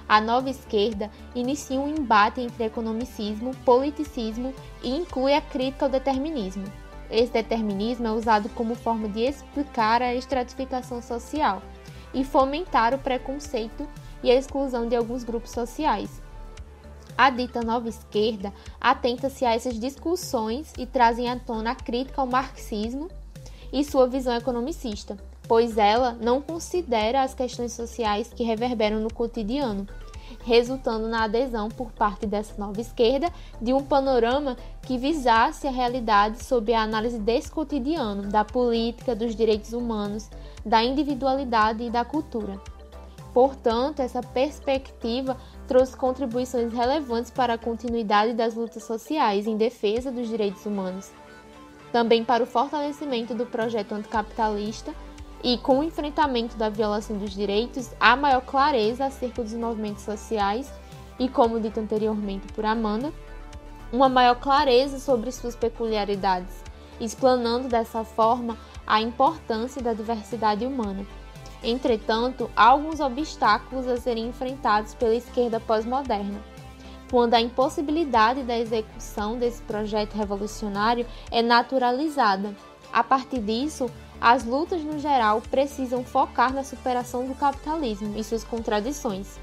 A 0.08 0.22
nova 0.22 0.50
esquerda 0.50 1.10
inicia 1.36 1.80
um 1.80 1.90
embate 1.90 2.40
entre 2.40 2.64
economicismo, 2.64 3.56
politicismo 3.66 4.54
e 4.84 4.96
inclui 4.96 5.34
a 5.34 5.42
crítica 5.42 5.86
ao 5.86 5.92
determinismo. 5.92 6.66
Esse 7.10 7.34
determinismo 7.34 8.08
é 8.08 8.12
usado 8.12 8.50
como 8.50 8.76
forma 8.76 9.10
de 9.10 9.22
explicar 9.22 10.02
a 10.02 10.14
estratificação 10.14 11.02
social 11.02 11.62
e 12.18 12.24
fomentar 12.24 12.96
o 12.96 12.98
preconceito 12.98 13.88
e 14.24 14.32
a 14.32 14.36
exclusão 14.36 14.90
de 14.90 14.96
alguns 14.96 15.24
grupos 15.24 15.52
sociais. 15.52 16.10
A 17.16 17.30
dita 17.30 17.62
nova 17.62 17.88
esquerda 17.88 18.52
atenta-se 18.82 19.46
a 19.46 19.54
essas 19.54 19.80
discussões 19.80 20.74
e 20.80 20.86
trazem 20.88 21.30
à 21.30 21.38
tona 21.38 21.72
a 21.72 21.76
crítica 21.76 22.20
ao 22.20 22.28
marxismo 22.28 23.08
e 23.72 23.84
sua 23.84 24.08
visão 24.08 24.36
economicista, 24.36 25.16
pois 25.48 25.78
ela 25.78 26.14
não 26.14 26.42
considera 26.42 27.22
as 27.22 27.36
questões 27.36 27.74
sociais 27.74 28.32
que 28.34 28.44
reverberam 28.44 29.00
no 29.00 29.14
cotidiano, 29.14 29.88
resultando 30.48 31.10
na 31.10 31.26
adesão 31.26 31.68
por 31.68 31.92
parte 31.92 32.26
dessa 32.26 32.54
nova 32.58 32.80
esquerda 32.80 33.30
de 33.62 33.74
um 33.74 33.84
panorama 33.84 34.56
que 34.82 34.98
visasse 34.98 35.68
a 35.68 35.72
realidade 35.72 36.42
sob 36.42 36.74
a 36.74 36.84
análise 36.84 37.20
desse 37.20 37.52
cotidiano, 37.52 38.24
da 38.30 38.46
política, 38.46 39.14
dos 39.14 39.36
direitos 39.36 39.74
humanos, 39.74 40.30
da 40.66 40.82
individualidade 40.82 41.84
e 41.84 41.90
da 41.90 42.06
cultura. 42.06 42.62
Portanto, 43.34 44.00
essa 44.00 44.22
perspectiva 44.22 45.36
trouxe 45.68 45.98
contribuições 45.98 46.72
relevantes 46.72 47.30
para 47.30 47.56
a 47.56 47.58
continuidade 47.58 48.32
das 48.34 48.56
lutas 48.56 48.84
sociais 48.84 49.46
em 49.48 49.58
defesa 49.58 50.10
dos 50.10 50.30
direitos 50.30 50.66
humanos, 50.66 51.12
também 51.92 52.24
para 52.24 52.44
o 52.44 52.48
fortalecimento 52.48 53.36
do 53.36 53.46
projeto 53.46 53.94
anticapitalista 53.94 54.94
e 55.44 55.58
com 55.58 55.80
o 55.80 55.84
enfrentamento 55.84 56.58
da 56.58 56.70
violação 56.70 57.18
dos 57.18 57.32
direitos, 57.32 57.92
há 58.00 58.16
maior 58.16 58.42
clareza 58.42 59.06
acerca 59.06 59.44
dos 59.44 59.54
movimentos 59.54 60.04
sociais 60.04 60.72
e, 61.20 61.30
como 61.30 61.60
dito 61.60 61.80
anteriormente 61.80 62.52
por 62.54 62.66
Amanda, 62.66 63.14
uma 63.92 64.10
maior 64.10 64.36
clareza 64.36 65.00
sobre 65.00 65.32
suas 65.32 65.56
peculiaridades, 65.56 66.64
explanando 67.00 67.68
dessa 67.68 68.04
forma 68.04 68.58
a 68.86 69.02
importância 69.02 69.82
da 69.82 69.94
diversidade 69.94 70.66
humana. 70.66 71.06
Entretanto, 71.64 72.50
há 72.56 72.66
alguns 72.68 73.00
obstáculos 73.00 73.88
a 73.88 73.98
serem 73.98 74.28
enfrentados 74.28 74.94
pela 74.94 75.16
esquerda 75.16 75.60
pós-moderna, 75.60 76.40
quando 77.10 77.34
a 77.34 77.42
impossibilidade 77.42 78.44
da 78.44 78.58
execução 78.58 79.38
desse 79.38 79.62
projeto 79.64 80.14
revolucionário 80.16 81.06
é 81.32 81.42
naturalizada. 81.42 82.56
A 82.92 83.04
partir 83.04 83.40
disso, 83.40 83.90
as 84.20 84.44
lutas 84.44 84.84
no 84.84 84.98
geral 85.00 85.42
precisam 85.42 86.04
focar 86.04 86.54
na 86.54 86.64
superação 86.64 87.26
do 87.28 87.36
capitalismo 87.36 88.18
e 88.18 88.24
suas 88.24 88.44
contradições. 88.44 89.40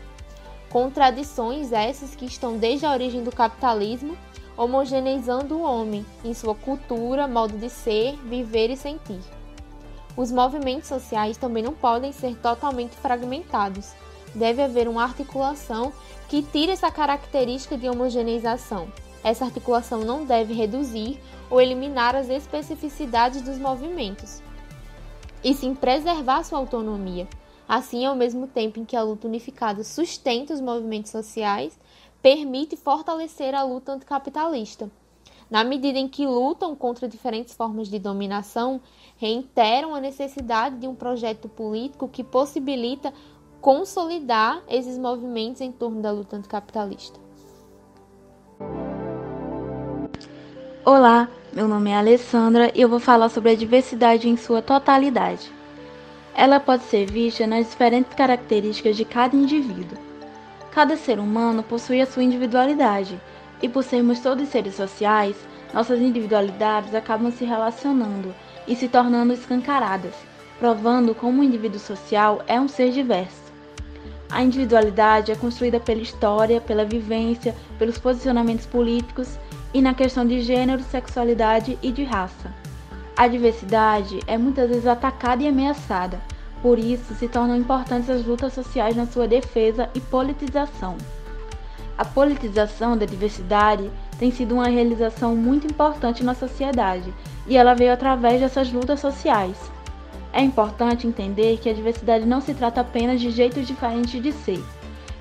Contradições 0.69 1.71
essas 1.71 2.17
que 2.17 2.25
estão 2.25 2.59
desde 2.59 2.85
a 2.85 2.91
origem 2.91 3.23
do 3.23 3.31
capitalismo, 3.31 4.17
homogeneizando 4.57 5.57
o 5.57 5.63
homem 5.63 6.05
em 6.25 6.35
sua 6.35 6.55
cultura, 6.55 7.29
modo 7.29 7.57
de 7.57 7.71
ser, 7.71 8.17
viver 8.25 8.71
e 8.71 8.77
sentir. 8.77 9.21
Os 10.17 10.31
movimentos 10.31 10.89
sociais 10.89 11.37
também 11.37 11.63
não 11.63 11.73
podem 11.73 12.13
ser 12.13 12.37
totalmente 12.37 12.97
fragmentados. 12.97 13.93
Deve 14.35 14.63
haver 14.63 14.89
uma 14.89 15.05
articulação 15.05 15.93
que 16.29 16.43
tire 16.43 16.73
essa 16.73 16.91
característica 16.91 17.77
de 17.77 17.89
homogeneização. 17.89 18.89
Essa 19.23 19.45
articulação 19.45 20.01
não 20.01 20.25
deve 20.25 20.53
reduzir 20.53 21.21
ou 21.51 21.61
eliminar 21.61 22.15
as 22.15 22.29
especificidades 22.29 23.43
dos 23.43 23.59
movimentos, 23.59 24.43
e 25.45 25.55
sim 25.55 25.75
preservar 25.75 26.43
sua 26.43 26.59
autonomia. 26.59 27.29
Assim, 27.69 28.05
ao 28.05 28.17
mesmo 28.17 28.47
tempo 28.47 28.81
em 28.81 28.85
que 28.85 28.97
a 28.97 29.03
luta 29.03 29.29
unificada 29.29 29.85
sustenta 29.85 30.55
os 30.55 30.61
movimentos 30.61 31.11
sociais, 31.11 31.79
permite 32.23 32.77
fortalecer 32.77 33.55
a 33.55 33.63
luta 33.63 33.93
anticapitalista. 33.93 34.91
na 35.51 35.63
medida 35.63 35.99
em 35.99 36.09
que 36.09 36.27
lutam 36.27 36.75
contra 36.75 37.07
diferentes 37.07 37.55
formas 37.55 37.89
de 37.89 37.99
dominação, 37.99 38.81
reiteram 39.19 39.95
a 39.95 40.01
necessidade 40.01 40.79
de 40.79 40.89
um 40.89 40.95
projeto 40.95 41.49
político 41.49 42.09
que 42.09 42.25
possibilita 42.25 43.13
consolidar 43.61 44.65
esses 44.69 44.99
movimentos 44.99 45.61
em 45.61 45.71
torno 45.71 46.01
da 46.01 46.11
luta 46.11 46.37
anticapitalista. 46.37 47.21
Olá, 50.87 51.31
meu 51.51 51.67
nome 51.67 51.89
é 51.89 51.97
Alessandra 51.97 52.71
e 52.75 52.83
eu 52.83 52.91
vou 52.91 53.01
falar 53.01 53.31
sobre 53.31 53.53
a 53.53 53.55
diversidade 53.55 54.29
em 54.29 54.37
sua 54.37 54.61
totalidade. 54.61 55.51
Ela 56.35 56.61
pode 56.61 56.83
ser 56.83 57.11
vista 57.11 57.47
nas 57.47 57.71
diferentes 57.71 58.13
características 58.13 58.95
de 58.95 59.07
cada 59.07 59.35
indivíduo. 59.35 59.97
Cada 60.71 60.95
ser 60.95 61.19
humano 61.19 61.63
possui 61.63 62.03
a 62.03 62.07
sua 62.07 62.23
individualidade, 62.23 63.19
e 63.63 63.69
por 63.69 63.83
sermos 63.83 64.21
todos 64.21 64.47
seres 64.51 64.75
sociais, 64.75 65.35
nossas 65.73 66.03
individualidades 66.03 66.95
acabam 66.95 67.33
se 67.33 67.47
relacionando 67.47 68.35
e 68.69 68.77
se 68.77 68.87
tornando 68.87 69.33
escancaradas, 69.33 70.13
provando 70.59 71.15
como 71.15 71.41
o 71.41 71.45
indivíduo 71.45 71.81
social 71.81 72.43
é 72.47 72.61
um 72.61 72.69
ser 72.69 72.91
diverso. 72.91 73.44
A 74.35 74.43
individualidade 74.43 75.31
é 75.31 75.37
construída 75.37 75.79
pela 75.79 76.01
história, 76.01 76.61
pela 76.61 76.85
vivência, 76.85 77.55
pelos 77.79 77.99
posicionamentos 77.99 78.67
políticos 78.67 79.39
e 79.73 79.81
na 79.81 79.95
questão 79.95 80.27
de 80.27 80.41
gênero, 80.41 80.83
sexualidade 80.83 81.79
e 81.81 81.93
de 81.93 82.03
raça. 82.03 82.53
A 83.17 83.29
diversidade 83.29 84.19
é 84.27 84.37
muitas 84.37 84.69
vezes 84.69 84.89
atacada 84.89 85.45
e 85.45 85.47
ameaçada, 85.47 86.21
por 86.61 86.81
isso 86.81 87.15
se 87.15 87.29
tornam 87.29 87.57
importantes 87.57 88.11
as 88.11 88.27
lutas 88.27 88.53
sociais 88.53 88.97
na 88.97 89.07
sua 89.07 89.29
defesa 89.29 89.89
e 89.95 90.01
politização. 90.01 90.97
A 91.97 92.05
politização 92.05 92.99
da 92.99 93.07
diversidade 93.07 93.89
tem 94.19 94.33
sido 94.33 94.57
uma 94.57 94.67
realização 94.67 95.37
muito 95.37 95.69
importante 95.69 96.25
na 96.25 96.35
sociedade 96.35 97.15
e 97.47 97.57
ela 97.57 97.73
veio 97.73 97.93
através 97.93 98.41
dessas 98.41 98.73
lutas 98.73 98.99
sociais. 98.99 99.74
É 100.37 100.43
importante 100.43 101.07
entender 101.07 101.59
que 101.59 101.71
a 101.71 101.73
diversidade 101.73 102.27
não 102.27 102.41
se 102.41 102.53
trata 102.55 102.81
apenas 102.81 103.21
de 103.21 103.31
jeitos 103.31 103.69
diferentes 103.69 104.21
de 104.21 104.33
ser. 104.33 104.61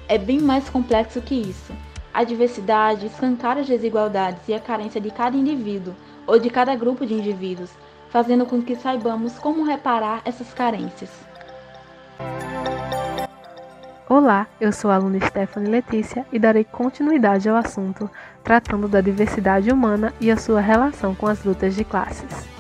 É 0.07 0.17
bem 0.17 0.39
mais 0.39 0.67
complexo 0.67 1.21
que 1.21 1.35
isso. 1.35 1.71
A 2.11 2.23
diversidade 2.23 3.05
escancara 3.05 3.61
as 3.61 3.67
desigualdades 3.67 4.41
e 4.47 4.55
a 4.55 4.59
carência 4.59 4.99
de 4.99 5.11
cada 5.11 5.37
indivíduo 5.37 5.93
ou 6.25 6.39
de 6.39 6.49
cada 6.49 6.75
grupo 6.75 7.05
de 7.05 7.13
indivíduos, 7.13 7.69
fazendo 8.09 8.43
com 8.47 8.59
que 8.59 8.75
saibamos 8.75 9.37
como 9.37 9.63
reparar 9.63 10.23
essas 10.25 10.51
carências. 10.51 11.11
Olá, 14.09 14.47
eu 14.59 14.71
sou 14.71 14.89
a 14.89 14.95
aluna 14.95 15.23
Stephanie 15.27 15.69
Letícia 15.69 16.25
e 16.33 16.39
darei 16.39 16.63
continuidade 16.63 17.47
ao 17.47 17.55
assunto 17.55 18.09
tratando 18.43 18.87
da 18.87 18.99
diversidade 18.99 19.71
humana 19.71 20.11
e 20.19 20.31
a 20.31 20.37
sua 20.37 20.59
relação 20.59 21.13
com 21.13 21.27
as 21.27 21.43
lutas 21.43 21.75
de 21.75 21.83
classes. 21.83 22.52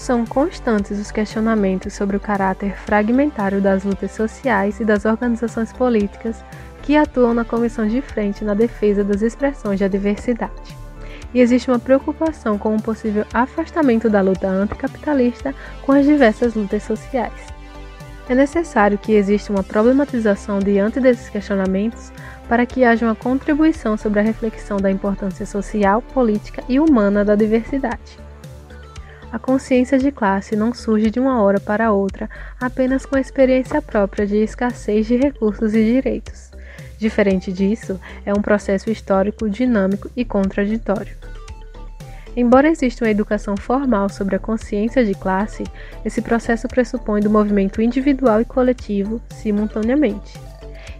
São 0.00 0.24
constantes 0.24 0.98
os 0.98 1.10
questionamentos 1.10 1.92
sobre 1.92 2.16
o 2.16 2.20
caráter 2.20 2.74
fragmentário 2.74 3.60
das 3.60 3.84
lutas 3.84 4.12
sociais 4.12 4.80
e 4.80 4.84
das 4.84 5.04
organizações 5.04 5.74
políticas 5.74 6.42
que 6.82 6.96
atuam 6.96 7.34
na 7.34 7.44
comissão 7.44 7.86
de 7.86 8.00
frente 8.00 8.42
na 8.42 8.54
defesa 8.54 9.04
das 9.04 9.20
expressões 9.20 9.78
da 9.78 9.88
diversidade 9.88 10.74
e 11.34 11.40
existe 11.40 11.70
uma 11.70 11.78
preocupação 11.78 12.56
com 12.56 12.74
um 12.74 12.78
possível 12.78 13.26
afastamento 13.34 14.08
da 14.08 14.22
luta 14.22 14.48
anticapitalista 14.48 15.54
com 15.82 15.92
as 15.92 16.06
diversas 16.06 16.54
lutas 16.54 16.82
sociais. 16.82 17.46
É 18.26 18.34
necessário 18.34 18.96
que 18.96 19.12
exista 19.12 19.52
uma 19.52 19.62
problematização 19.62 20.60
diante 20.60 20.98
desses 20.98 21.28
questionamentos 21.28 22.10
para 22.48 22.64
que 22.64 22.84
haja 22.84 23.04
uma 23.04 23.14
contribuição 23.14 23.98
sobre 23.98 24.20
a 24.20 24.22
reflexão 24.22 24.78
da 24.78 24.90
importância 24.90 25.44
social, 25.44 26.00
política 26.00 26.64
e 26.66 26.80
humana 26.80 27.22
da 27.22 27.34
diversidade. 27.34 28.29
A 29.32 29.38
consciência 29.38 29.96
de 29.96 30.10
classe 30.10 30.56
não 30.56 30.74
surge 30.74 31.08
de 31.08 31.20
uma 31.20 31.40
hora 31.40 31.60
para 31.60 31.92
outra 31.92 32.28
apenas 32.60 33.06
com 33.06 33.16
a 33.16 33.20
experiência 33.20 33.80
própria 33.80 34.26
de 34.26 34.36
escassez 34.36 35.06
de 35.06 35.16
recursos 35.16 35.72
e 35.72 35.84
direitos. 35.84 36.50
Diferente 36.98 37.52
disso, 37.52 37.98
é 38.26 38.34
um 38.34 38.42
processo 38.42 38.90
histórico 38.90 39.48
dinâmico 39.48 40.10
e 40.16 40.24
contraditório. 40.24 41.16
Embora 42.36 42.68
exista 42.68 43.04
uma 43.04 43.10
educação 43.10 43.56
formal 43.56 44.08
sobre 44.08 44.34
a 44.36 44.38
consciência 44.38 45.04
de 45.04 45.14
classe, 45.14 45.64
esse 46.04 46.20
processo 46.20 46.66
pressupõe 46.68 47.20
do 47.20 47.30
movimento 47.30 47.80
individual 47.80 48.40
e 48.40 48.44
coletivo 48.44 49.20
simultaneamente. 49.30 50.49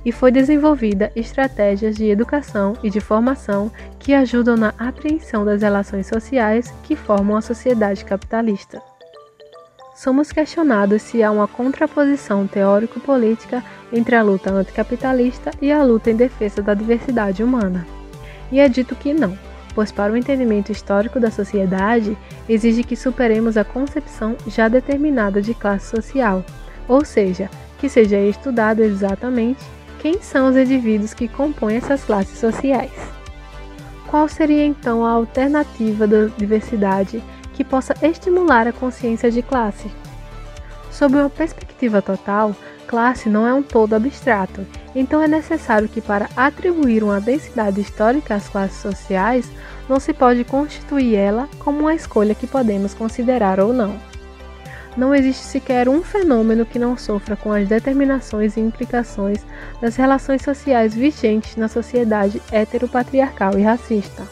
E 0.04 0.10
foi 0.12 0.30
desenvolvida 0.30 1.12
estratégias 1.14 1.96
de 1.96 2.08
educação 2.08 2.74
e 2.82 2.88
de 2.88 3.00
formação 3.00 3.70
que 3.98 4.14
ajudam 4.14 4.56
na 4.56 4.72
apreensão 4.78 5.44
das 5.44 5.62
relações 5.62 6.06
sociais 6.06 6.72
que 6.82 6.96
formam 6.96 7.36
a 7.36 7.42
sociedade 7.42 8.04
capitalista 8.04 8.82
somos 10.00 10.32
questionados 10.32 11.02
se 11.02 11.22
há 11.22 11.30
uma 11.30 11.46
contraposição 11.46 12.46
teórico-política 12.46 13.62
entre 13.92 14.16
a 14.16 14.22
luta 14.22 14.50
anticapitalista 14.50 15.50
e 15.60 15.70
a 15.70 15.84
luta 15.84 16.10
em 16.10 16.16
defesa 16.16 16.62
da 16.62 16.72
diversidade 16.72 17.44
humana. 17.44 17.86
E 18.50 18.58
é 18.58 18.66
dito 18.66 18.96
que 18.96 19.12
não, 19.12 19.38
pois 19.74 19.92
para 19.92 20.10
o 20.10 20.16
entendimento 20.16 20.72
histórico 20.72 21.20
da 21.20 21.30
sociedade 21.30 22.16
exige 22.48 22.82
que 22.82 22.96
superemos 22.96 23.58
a 23.58 23.64
concepção 23.64 24.36
já 24.46 24.68
determinada 24.68 25.42
de 25.42 25.52
classe 25.52 25.90
social, 25.94 26.42
ou 26.88 27.04
seja, 27.04 27.50
que 27.78 27.86
seja 27.86 28.18
estudado 28.20 28.80
exatamente 28.82 29.62
quem 30.00 30.20
são 30.20 30.48
os 30.48 30.56
indivíduos 30.56 31.14
que 31.14 31.28
compõem 31.28 31.76
essas 31.76 32.02
classes 32.02 32.38
sociais. 32.38 32.92
Qual 34.08 34.28
seria 34.28 34.64
então 34.64 35.06
a 35.06 35.10
alternativa 35.10 36.06
da 36.06 36.26
diversidade 36.36 37.22
que 37.60 37.64
possa 37.64 37.94
estimular 38.00 38.66
a 38.66 38.72
consciência 38.72 39.30
de 39.30 39.42
classe. 39.42 39.90
Sob 40.90 41.14
uma 41.14 41.28
perspectiva 41.28 42.00
total, 42.00 42.56
classe 42.86 43.28
não 43.28 43.46
é 43.46 43.52
um 43.52 43.62
todo 43.62 43.92
abstrato, 43.92 44.66
então 44.94 45.22
é 45.22 45.28
necessário 45.28 45.86
que, 45.86 46.00
para 46.00 46.30
atribuir 46.34 47.04
uma 47.04 47.20
densidade 47.20 47.78
histórica 47.78 48.34
às 48.34 48.48
classes 48.48 48.80
sociais, 48.80 49.46
não 49.86 50.00
se 50.00 50.14
pode 50.14 50.42
constituir 50.42 51.16
ela 51.16 51.50
como 51.58 51.80
uma 51.80 51.94
escolha 51.94 52.34
que 52.34 52.46
podemos 52.46 52.94
considerar 52.94 53.60
ou 53.60 53.74
não. 53.74 54.09
Não 54.96 55.14
existe 55.14 55.44
sequer 55.44 55.88
um 55.88 56.02
fenômeno 56.02 56.66
que 56.66 56.78
não 56.78 56.96
sofra 56.96 57.36
com 57.36 57.52
as 57.52 57.68
determinações 57.68 58.56
e 58.56 58.60
implicações 58.60 59.44
das 59.80 59.94
relações 59.96 60.42
sociais 60.42 60.94
vigentes 60.94 61.56
na 61.56 61.68
sociedade 61.68 62.42
heteropatriarcal 62.50 63.56
e 63.58 63.62
racista. 63.62 64.22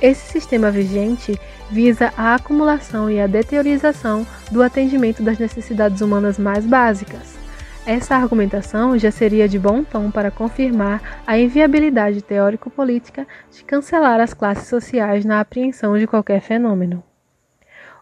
Esse 0.00 0.30
sistema 0.30 0.70
vigente 0.70 1.38
visa 1.68 2.12
a 2.16 2.36
acumulação 2.36 3.10
e 3.10 3.20
a 3.20 3.26
deteriorização 3.26 4.24
do 4.50 4.62
atendimento 4.62 5.24
das 5.24 5.38
necessidades 5.38 6.00
humanas 6.00 6.38
mais 6.38 6.64
básicas. 6.64 7.36
Essa 7.84 8.14
argumentação 8.14 8.96
já 8.96 9.10
seria 9.10 9.48
de 9.48 9.58
bom 9.58 9.82
tom 9.82 10.10
para 10.10 10.30
confirmar 10.30 11.22
a 11.26 11.38
inviabilidade 11.38 12.22
teórico-política 12.22 13.26
de 13.50 13.64
cancelar 13.64 14.20
as 14.20 14.32
classes 14.32 14.68
sociais 14.68 15.24
na 15.24 15.40
apreensão 15.40 15.98
de 15.98 16.06
qualquer 16.06 16.40
fenômeno. 16.42 17.07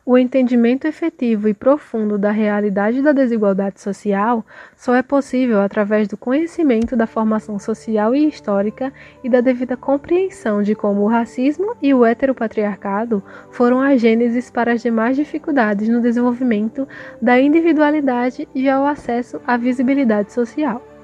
O 0.09 0.17
entendimento 0.17 0.87
efetivo 0.87 1.49
e 1.49 1.53
profundo 1.53 2.17
da 2.17 2.31
realidade 2.31 3.03
da 3.03 3.11
desigualdade 3.11 3.81
social 3.81 4.47
só 4.77 4.95
é 4.95 5.03
possível 5.03 5.61
através 5.61 6.07
do 6.07 6.17
conhecimento 6.17 6.95
da 6.95 7.09
formação 7.09 7.59
social 7.59 8.15
e 8.15 8.29
histórica 8.29 8.93
e 9.25 9.29
da 9.29 9.41
devida 9.41 9.77
compreensão 9.77 10.63
de 10.63 10.77
como 10.77 11.03
o 11.03 11.09
racismo 11.09 11.75
e 11.83 11.93
o 11.93 12.05
heteropatriarcado 12.05 13.21
foram 13.51 13.81
a 13.81 13.97
gênesis 13.97 14.49
para 14.49 14.75
as 14.75 14.81
demais 14.81 15.17
dificuldades 15.17 15.89
no 15.89 16.01
desenvolvimento 16.01 16.87
da 17.21 17.41
individualidade 17.41 18.49
e 18.55 18.69
ao 18.69 18.87
acesso 18.87 19.41
à 19.45 19.57
visibilidade 19.57 20.33
social. 20.33 20.96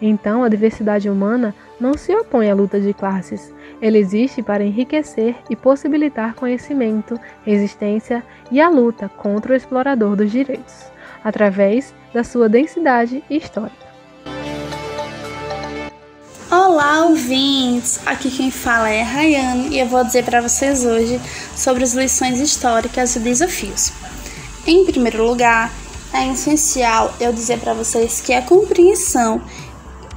Então, 0.00 0.44
a 0.44 0.48
diversidade 0.48 1.10
humana 1.10 1.54
não 1.80 1.94
se 1.94 2.14
opõe 2.14 2.50
à 2.50 2.54
luta 2.54 2.80
de 2.80 2.92
classes. 2.94 3.52
Ele 3.82 3.98
existe 3.98 4.42
para 4.42 4.64
enriquecer 4.64 5.34
e 5.50 5.56
possibilitar 5.56 6.34
conhecimento, 6.34 7.18
resistência 7.44 8.22
e 8.50 8.60
a 8.60 8.68
luta 8.68 9.08
contra 9.08 9.52
o 9.52 9.56
explorador 9.56 10.14
dos 10.14 10.30
direitos, 10.30 10.86
através 11.24 11.92
da 12.12 12.22
sua 12.22 12.48
densidade 12.48 13.22
histórica. 13.28 13.88
Olá, 16.50 17.04
ouvintes! 17.04 18.00
Aqui 18.06 18.30
quem 18.30 18.50
fala 18.50 18.88
é 18.88 19.02
a 19.02 19.04
Rayane 19.04 19.68
e 19.68 19.80
eu 19.80 19.86
vou 19.86 20.02
dizer 20.02 20.24
para 20.24 20.40
vocês 20.40 20.84
hoje 20.84 21.20
sobre 21.54 21.84
as 21.84 21.92
lições 21.92 22.40
históricas 22.40 23.16
e 23.16 23.20
desafios. 23.20 23.92
Em 24.66 24.84
primeiro 24.86 25.26
lugar, 25.26 25.70
é 26.12 26.26
essencial 26.32 27.12
eu 27.20 27.32
dizer 27.34 27.58
para 27.58 27.74
vocês 27.74 28.22
que 28.22 28.32
a 28.32 28.40
compreensão 28.40 29.42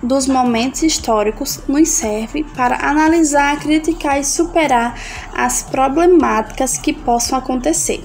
dos 0.02 0.28
momentos 0.28 0.82
históricos 0.84 1.60
nos 1.68 1.90
serve 1.90 2.44
para 2.56 2.88
analisar, 2.88 3.60
criticar 3.60 4.20
e 4.20 4.24
superar 4.24 5.00
as 5.34 5.62
problemáticas 5.62 6.78
que 6.78 6.92
possam 6.92 7.38
acontecer, 7.38 8.04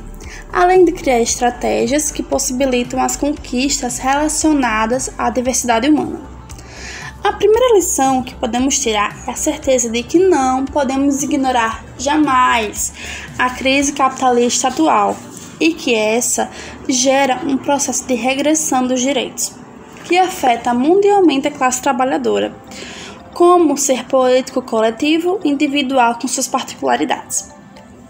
além 0.52 0.84
de 0.84 0.92
criar 0.92 1.20
estratégias 1.20 2.10
que 2.10 2.22
possibilitam 2.22 3.00
as 3.00 3.16
conquistas 3.16 3.98
relacionadas 3.98 5.10
à 5.16 5.30
diversidade 5.30 5.88
humana. 5.88 6.20
A 7.24 7.32
primeira 7.32 7.74
lição 7.74 8.22
que 8.22 8.34
podemos 8.36 8.78
tirar 8.78 9.16
é 9.26 9.32
a 9.32 9.34
certeza 9.34 9.90
de 9.90 10.02
que 10.02 10.18
não 10.18 10.64
podemos 10.64 11.22
ignorar 11.22 11.84
jamais 11.98 12.92
a 13.36 13.50
crise 13.50 13.92
capitalista 13.92 14.68
atual 14.68 15.16
e 15.58 15.74
que 15.74 15.94
essa 15.94 16.48
gera 16.88 17.40
um 17.44 17.56
processo 17.56 18.06
de 18.06 18.14
regressão 18.14 18.86
dos 18.86 19.00
direitos, 19.00 19.52
que 20.06 20.16
afeta 20.16 20.72
mundialmente 20.72 21.48
a 21.48 21.50
classe 21.50 21.82
trabalhadora, 21.82 22.54
como 23.34 23.76
ser 23.76 24.04
político 24.04 24.62
coletivo 24.62 25.40
individual 25.44 26.16
com 26.18 26.28
suas 26.28 26.46
particularidades. 26.46 27.50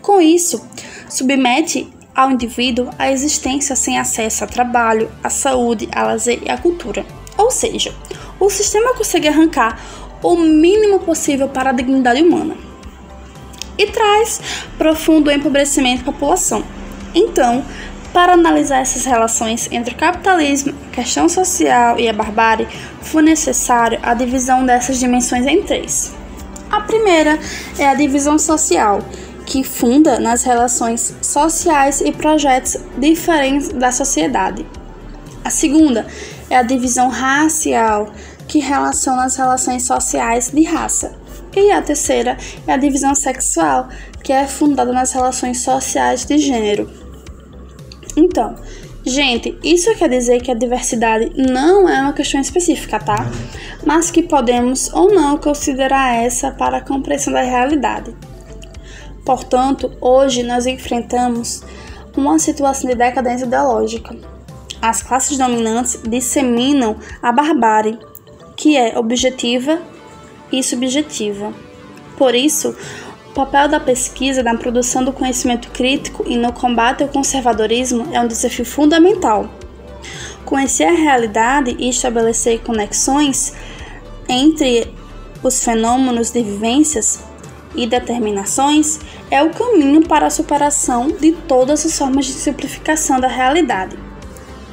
Com 0.03 0.21
isso, 0.21 0.65
submete 1.09 1.93
ao 2.15 2.31
indivíduo 2.31 2.91
a 2.99 3.11
existência 3.11 3.75
sem 3.75 3.99
acesso 3.99 4.45
a 4.45 4.47
trabalho, 4.47 5.11
à 5.25 5.31
saúde, 5.31 5.89
a 5.91 6.03
lazer 6.03 6.41
e 6.45 6.51
à 6.51 6.59
cultura. 6.59 7.05
Ou 7.37 7.51
seja, 7.51 7.95
o 8.39 8.49
sistema 8.51 8.95
consegue 8.95 9.27
arrancar 9.27 9.81
o 10.23 10.37
mínimo 10.37 11.01
possível 11.01 11.49
para 11.49 11.71
a 11.71 11.73
dignidade 11.73 12.23
humana 12.23 12.57
e 13.79 13.87
traz 13.87 14.41
profundo 14.77 15.31
empobrecimento 15.31 16.05
da 16.05 16.13
população. 16.13 16.63
Então, 17.15 17.65
para 18.17 18.33
analisar 18.33 18.79
essas 18.79 19.05
relações 19.05 19.69
entre 19.71 19.93
o 19.93 19.97
capitalismo, 19.99 20.73
a 20.87 20.95
questão 20.95 21.29
social 21.29 22.01
e 22.01 22.09
a 22.09 22.15
barbárie, 22.15 22.67
foi 23.03 23.21
necessário 23.21 23.99
a 24.03 24.15
divisão 24.15 24.65
dessas 24.65 24.99
dimensões 24.99 25.47
em 25.47 25.63
três. 25.63 26.15
A 26.71 26.81
primeira 26.81 27.39
é 27.79 27.87
a 27.87 27.93
divisão 27.93 28.39
social, 28.39 29.01
que 29.45 29.63
funda 29.63 30.19
nas 30.19 30.45
relações 30.45 31.15
sociais 31.21 32.01
e 32.01 32.11
projetos 32.11 32.79
diferentes 32.97 33.69
da 33.69 33.93
sociedade. 33.93 34.65
A 35.45 35.51
segunda 35.51 36.07
é 36.49 36.57
a 36.57 36.63
divisão 36.63 37.11
racial, 37.11 38.11
que 38.49 38.61
relaciona 38.61 39.27
as 39.27 39.37
relações 39.37 39.83
sociais 39.83 40.51
de 40.51 40.63
raça. 40.63 41.15
E 41.55 41.71
a 41.71 41.83
terceira 41.83 42.39
é 42.67 42.73
a 42.73 42.79
divisão 42.79 43.15
sexual, 43.15 43.91
que 44.23 44.33
é 44.33 44.47
fundada 44.47 44.91
nas 44.91 45.13
relações 45.13 45.61
sociais 45.61 46.25
de 46.25 46.39
gênero. 46.39 47.06
Então, 48.17 48.55
gente, 49.05 49.59
isso 49.63 49.95
quer 49.97 50.09
dizer 50.09 50.41
que 50.41 50.51
a 50.51 50.55
diversidade 50.55 51.33
não 51.37 51.89
é 51.89 52.01
uma 52.01 52.13
questão 52.13 52.41
específica, 52.41 52.99
tá? 52.99 53.31
Mas 53.85 54.11
que 54.11 54.23
podemos 54.23 54.93
ou 54.93 55.13
não 55.13 55.37
considerar 55.37 56.17
essa 56.17 56.51
para 56.51 56.79
a 56.79 56.81
compreensão 56.81 57.33
da 57.33 57.43
realidade. 57.43 58.15
Portanto, 59.25 59.93
hoje 60.01 60.43
nós 60.43 60.67
enfrentamos 60.67 61.63
uma 62.17 62.39
situação 62.39 62.89
de 62.89 62.97
decadência 62.97 63.45
ideológica 63.45 64.17
as 64.81 65.03
classes 65.03 65.37
dominantes 65.37 65.99
disseminam 66.07 66.97
a 67.23 67.33
barbárie, 67.33 67.99
que 68.57 68.77
é 68.77 68.99
objetiva 68.99 69.81
e 70.53 70.63
subjetiva. 70.63 71.53
Por 72.17 72.35
isso, 72.35 72.75
papel 73.37 73.69
da 73.69 73.79
pesquisa 73.79 74.43
na 74.43 74.57
produção 74.57 75.05
do 75.05 75.13
conhecimento 75.13 75.71
crítico 75.71 76.25
e 76.27 76.39
no 76.39 76.55
combate 76.55 77.03
ao 77.03 77.09
conservadorismo 77.11 78.09
é 78.11 78.19
um 78.19 78.27
desafio 78.27 78.65
fundamental. 78.65 79.51
Conhecer 80.47 80.85
a 80.85 80.93
realidade 80.93 81.77
e 81.79 81.91
estabelecer 81.91 82.61
conexões 82.61 83.53
entre 84.27 84.91
os 85.43 85.63
fenômenos 85.63 86.31
de 86.31 86.43
vivências 86.43 87.23
e 87.75 87.87
determinações 87.87 89.01
é 89.31 89.43
o 89.43 89.51
caminho 89.51 90.01
para 90.09 90.29
a 90.29 90.31
superação 90.31 91.09
de 91.09 91.33
todas 91.33 91.85
as 91.85 91.99
formas 91.99 92.25
de 92.25 92.33
simplificação 92.33 93.21
da 93.21 93.29
realidade. 93.29 93.99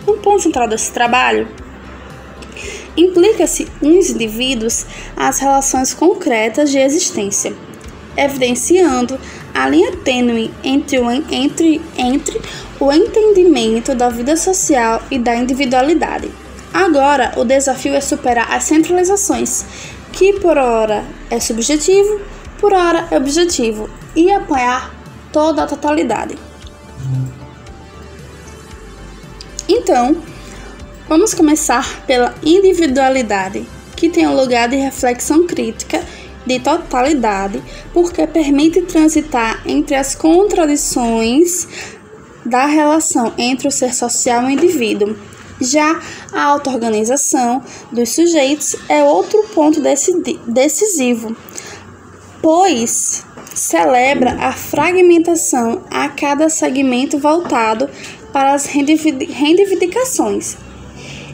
Um 0.08 0.20
ponto 0.20 0.42
central 0.42 0.70
desse 0.70 0.90
trabalho 0.90 1.50
implica-se 2.96 3.68
uns 3.82 4.10
indivíduos 4.10 4.86
às 5.18 5.40
relações 5.40 5.94
concretas 5.94 6.72
de 6.72 6.78
existência, 6.78 7.54
evidenciando 8.16 9.20
a 9.54 9.68
linha 9.70 9.96
tênue 9.98 10.52
entre 10.64 11.00
o, 11.00 11.12
entre, 11.12 11.82
entre 11.98 12.42
o 12.80 12.92
entendimento 12.92 13.94
da 13.94 14.10
vida 14.10 14.36
social 14.36 15.02
e 15.12 15.20
da 15.20 15.36
individualidade. 15.36 16.32
Agora, 16.74 17.34
o 17.38 17.44
desafio 17.44 17.94
é 17.94 18.02
superar 18.02 18.52
as 18.52 18.64
centralizações, 18.64 19.64
que 20.12 20.34
por 20.40 20.58
hora 20.58 21.04
é 21.30 21.40
subjetivo, 21.40 22.20
por 22.60 22.74
hora 22.74 23.08
é 23.12 23.18
objetivo, 23.18 23.90
e 24.16 24.32
apoiar 24.32 24.94
toda 25.32 25.64
a 25.64 25.68
totalidade. 25.68 26.36
Então, 29.68 30.18
vamos 31.08 31.34
começar 31.34 32.02
pela 32.06 32.34
individualidade, 32.44 33.68
que 33.96 34.10
tem 34.10 34.28
um 34.28 34.36
lugar 34.36 34.68
de 34.68 34.76
reflexão 34.76 35.46
crítica 35.46 36.04
de 36.46 36.60
totalidade, 36.60 37.62
porque 37.94 38.26
permite 38.28 38.82
transitar 38.82 39.62
entre 39.66 39.96
as 39.96 40.16
contradições 40.16 41.68
da 42.46 42.66
relação 42.66 43.34
entre 43.38 43.68
o 43.68 43.72
ser 43.72 43.94
social 43.94 44.44
e 44.44 44.46
o 44.46 44.50
indivíduo. 44.50 45.16
Já 45.62 46.02
a 46.34 46.44
auto-organização 46.44 47.62
dos 47.92 48.10
sujeitos 48.10 48.76
é 48.90 49.04
outro 49.04 49.44
ponto 49.54 49.80
decisivo, 50.48 51.36
pois 52.42 53.24
celebra 53.54 54.36
a 54.40 54.52
fragmentação 54.52 55.84
a 55.90 56.10
cada 56.10 56.50
segmento 56.50 57.18
voltado 57.18 57.90
para 58.34 58.54
as 58.54 58.66
reivindicações 58.66 60.58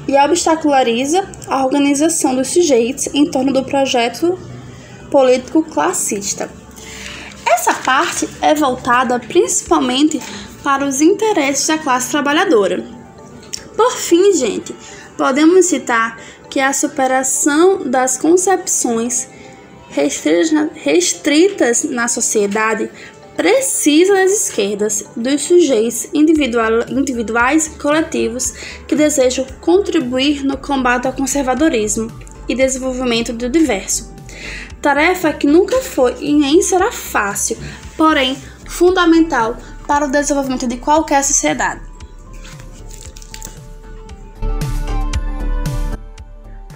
e 0.08 0.18
obstaculariza 0.18 1.28
a 1.48 1.64
organização 1.64 2.36
dos 2.36 2.50
sujeitos 2.50 3.08
em 3.14 3.26
torno 3.26 3.54
do 3.54 3.64
projeto 3.64 4.38
político 5.10 5.64
classista. 5.64 6.50
Essa 7.46 7.74
parte 7.74 8.30
é 8.42 8.54
voltada 8.54 9.20
principalmente 9.20 10.22
para 10.64 10.86
os 10.86 11.02
interesses 11.02 11.68
da 11.68 11.78
classe 11.78 12.12
trabalhadora. 12.12 12.84
Por 13.76 13.92
fim, 13.98 14.34
gente, 14.34 14.76
podemos 15.18 15.66
citar 15.66 16.18
que 16.50 16.60
a 16.60 16.74
superação 16.74 17.90
das 17.90 18.18
concepções 18.18 19.28
restritas 19.90 21.84
na 21.84 22.08
sociedade 22.08 22.90
precisa 23.36 24.14
das 24.14 24.32
esquerdas, 24.32 25.06
dos 25.16 25.44
sujeitos 25.44 26.10
individuais 26.14 27.68
e 27.68 27.70
coletivos 27.80 28.52
que 28.86 28.96
desejam 28.96 29.46
contribuir 29.62 30.44
no 30.44 30.58
combate 30.58 31.08
ao 31.08 31.14
conservadorismo 31.14 32.12
e 32.50 32.56
desenvolvimento 32.56 33.32
do 33.32 33.50
diverso. 33.50 34.19
Tarefa 34.82 35.34
que 35.34 35.48
nunca 35.48 35.82
foi 35.82 36.16
e 36.20 36.34
nem 36.34 36.62
será 36.62 36.92
fácil, 36.92 37.58
porém 37.98 38.36
fundamental 38.68 39.58
para 39.88 40.06
o 40.06 40.12
desenvolvimento 40.12 40.68
de 40.68 40.78
qualquer 40.78 41.24
sociedade. 41.24 41.82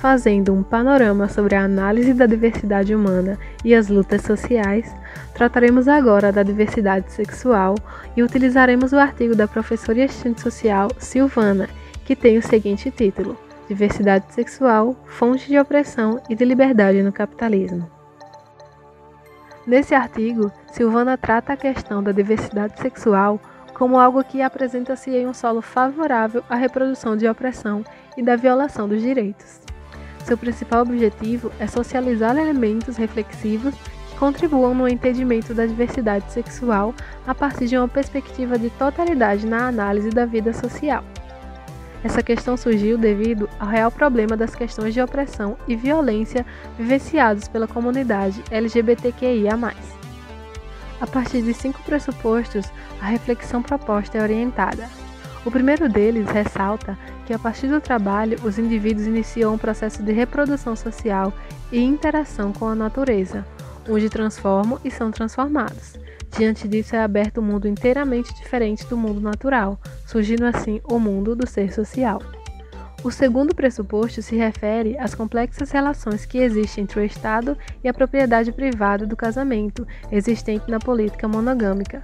Fazendo 0.01 0.53
um 0.53 0.61
panorama 0.61 1.29
sobre 1.29 1.55
a 1.55 1.63
análise 1.63 2.13
da 2.13 2.25
diversidade 2.25 2.93
humana 2.93 3.39
e 3.63 3.73
as 3.73 3.87
lutas 3.87 4.21
sociais, 4.23 4.93
Trataremos 5.33 5.87
agora 5.87 6.31
da 6.31 6.43
diversidade 6.43 7.11
sexual 7.11 7.75
e 8.15 8.21
utilizaremos 8.21 8.93
o 8.93 8.97
artigo 8.97 9.35
da 9.35 9.47
professora 9.47 9.99
e 9.99 10.03
assistente 10.03 10.41
social 10.41 10.89
Silvana, 10.99 11.67
que 12.05 12.15
tem 12.15 12.37
o 12.37 12.41
seguinte 12.41 12.91
título: 12.91 13.37
Diversidade 13.67 14.31
sexual, 14.33 14.95
fonte 15.05 15.47
de 15.47 15.57
opressão 15.57 16.21
e 16.29 16.35
de 16.35 16.45
liberdade 16.45 17.01
no 17.01 17.11
capitalismo. 17.11 17.92
Nesse 19.65 19.95
artigo, 19.95 20.52
Silvana 20.71 21.17
trata 21.17 21.54
a 21.54 21.58
questão 21.58 22.04
da 22.04 22.12
diversidade 22.12 22.80
sexual 22.82 23.39
como 23.73 23.97
algo 23.97 24.23
que 24.23 24.41
apresenta-se 24.41 25.10
em 25.12 25.26
um 25.26 25.34
solo 25.34 25.62
favorável 25.62 26.43
à 26.49 26.56
reprodução 26.56 27.15
de 27.15 27.28
opressão 27.28 27.84
e 28.17 28.21
da 28.21 28.36
violação 28.36 28.88
dos 28.88 29.02
direitos. 29.02 29.62
Seu 30.26 30.38
principal 30.38 30.82
objetivo 30.82 31.52
é 31.60 31.67
socializar 31.67 32.38
elementos 32.38 32.97
reflexivos 32.97 33.73
contribuam 34.19 34.73
no 34.73 34.88
entendimento 34.88 35.54
da 35.54 35.65
diversidade 35.65 36.32
sexual 36.32 36.93
a 37.28 37.34
partir 37.34 37.67
de 37.67 37.78
uma 37.78 37.88
perspectiva 37.88 38.58
de 38.58 38.69
totalidade 38.69 39.45
na 39.45 39.67
análise 39.67 40.10
da 40.12 40.26
vida 40.26 40.54
social. 40.54 41.04
Essa 42.03 42.21
questão 42.21 42.57
surgiu 42.57 42.97
devido 42.97 43.49
ao 43.57 43.67
real 43.67 43.89
problema 43.89 44.35
das 44.35 44.53
questões 44.53 44.93
de 44.93 45.01
opressão 45.01 45.57
e 45.67 45.75
violência 45.75 46.45
vivenciados 46.77 47.47
pela 47.47 47.67
comunidade 47.67 48.43
LGBTQIA. 48.51 49.53
A 50.99 51.07
partir 51.07 51.41
de 51.41 51.53
cinco 51.53 51.81
pressupostos, 51.83 52.65
a 53.01 53.05
reflexão 53.05 53.61
proposta 53.63 54.17
é 54.17 54.21
orientada. 54.21 54.89
O 55.45 55.51
primeiro 55.51 55.87
deles 55.87 56.27
ressalta 56.27 56.97
que, 57.25 57.33
a 57.33 57.39
partir 57.39 57.67
do 57.67 57.79
trabalho, 57.79 58.37
os 58.43 58.59
indivíduos 58.59 59.07
iniciam 59.07 59.53
um 59.53 59.57
processo 59.57 60.03
de 60.03 60.11
reprodução 60.11 60.75
social 60.75 61.33
e 61.71 61.81
interação 61.81 62.51
com 62.51 62.67
a 62.67 62.75
natureza, 62.75 63.45
onde 63.89 64.09
transformam 64.09 64.79
e 64.83 64.91
são 64.91 65.11
transformados. 65.11 65.97
Diante 66.38 66.67
disso 66.67 66.96
é 66.96 67.04
aberto 67.04 67.39
um 67.39 67.43
mundo 67.43 67.67
inteiramente 67.67 68.34
diferente 68.34 68.86
do 68.88 68.98
mundo 68.98 69.22
natural, 69.22 69.80
surgindo 70.06 70.46
assim 70.46 70.82
o 70.84 70.98
mundo 70.98 71.36
do 71.36 71.48
ser 71.48 71.72
social. 71.72 72.19
O 73.04 73.12
segundo 73.12 73.54
pressuposto 73.54 74.22
se 74.22 74.36
refere 74.36 74.98
às 74.98 75.13
complexas 75.13 75.69
relações 75.69 76.26
que 76.26 76.39
existem 76.39 76.86
entre 76.86 77.02
o 77.02 77.04
Estado 77.04 77.56
e 77.84 77.88
a 77.88 77.93
propriedade 77.93 78.52
privada 78.52 79.06
do 79.06 79.15
casamento 79.15 79.86
existente 80.12 80.72
na 80.72 80.80
política 80.80 81.28
monogâmica, 81.28 82.02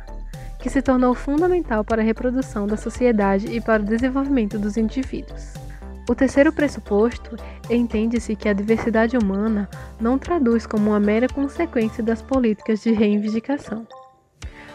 que 0.59 0.69
se 0.69 0.81
tornou 0.81 1.15
fundamental 1.15 1.83
para 1.83 2.01
a 2.01 2.05
reprodução 2.05 2.67
da 2.67 2.77
sociedade 2.77 3.47
e 3.47 3.59
para 3.59 3.81
o 3.81 3.85
desenvolvimento 3.85 4.59
dos 4.59 4.77
indivíduos. 4.77 5.53
O 6.07 6.13
terceiro 6.13 6.51
pressuposto 6.51 7.35
entende-se 7.69 8.35
que 8.35 8.49
a 8.49 8.53
diversidade 8.53 9.17
humana 9.17 9.69
não 9.99 10.19
traduz 10.19 10.67
como 10.67 10.89
uma 10.89 10.99
mera 10.99 11.27
consequência 11.29 12.03
das 12.03 12.21
políticas 12.21 12.81
de 12.81 12.91
reivindicação, 12.91 13.87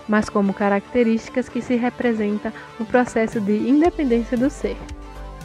mas 0.09 0.29
como 0.29 0.55
características 0.55 1.49
que 1.49 1.63
se 1.63 1.77
representam 1.77 2.53
no 2.79 2.87
processo 2.87 3.41
de 3.41 3.57
independência 3.69 4.37
do 4.37 4.51
ser, 4.51 4.77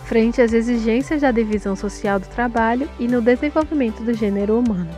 frente 0.05 0.41
às 0.41 0.53
exigências 0.53 1.21
da 1.21 1.31
divisão 1.31 1.75
social 1.75 2.19
do 2.19 2.27
trabalho 2.27 2.89
e 2.99 3.07
no 3.07 3.21
desenvolvimento 3.21 4.03
do 4.03 4.13
gênero 4.13 4.57
humano. 4.57 4.89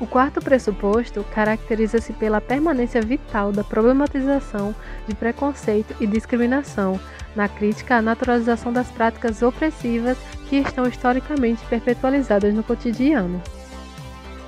O 0.00 0.06
quarto 0.06 0.40
pressuposto 0.40 1.24
caracteriza-se 1.34 2.12
pela 2.12 2.40
permanência 2.40 3.02
vital 3.02 3.50
da 3.50 3.64
problematização 3.64 4.74
de 5.08 5.14
preconceito 5.14 5.92
e 5.98 6.06
discriminação 6.06 7.00
na 7.34 7.48
crítica 7.48 7.96
à 7.96 8.02
naturalização 8.02 8.72
das 8.72 8.88
práticas 8.90 9.42
opressivas 9.42 10.16
que 10.48 10.56
estão 10.56 10.86
historicamente 10.86 11.64
perpetualizadas 11.66 12.54
no 12.54 12.62
cotidiano. 12.62 13.42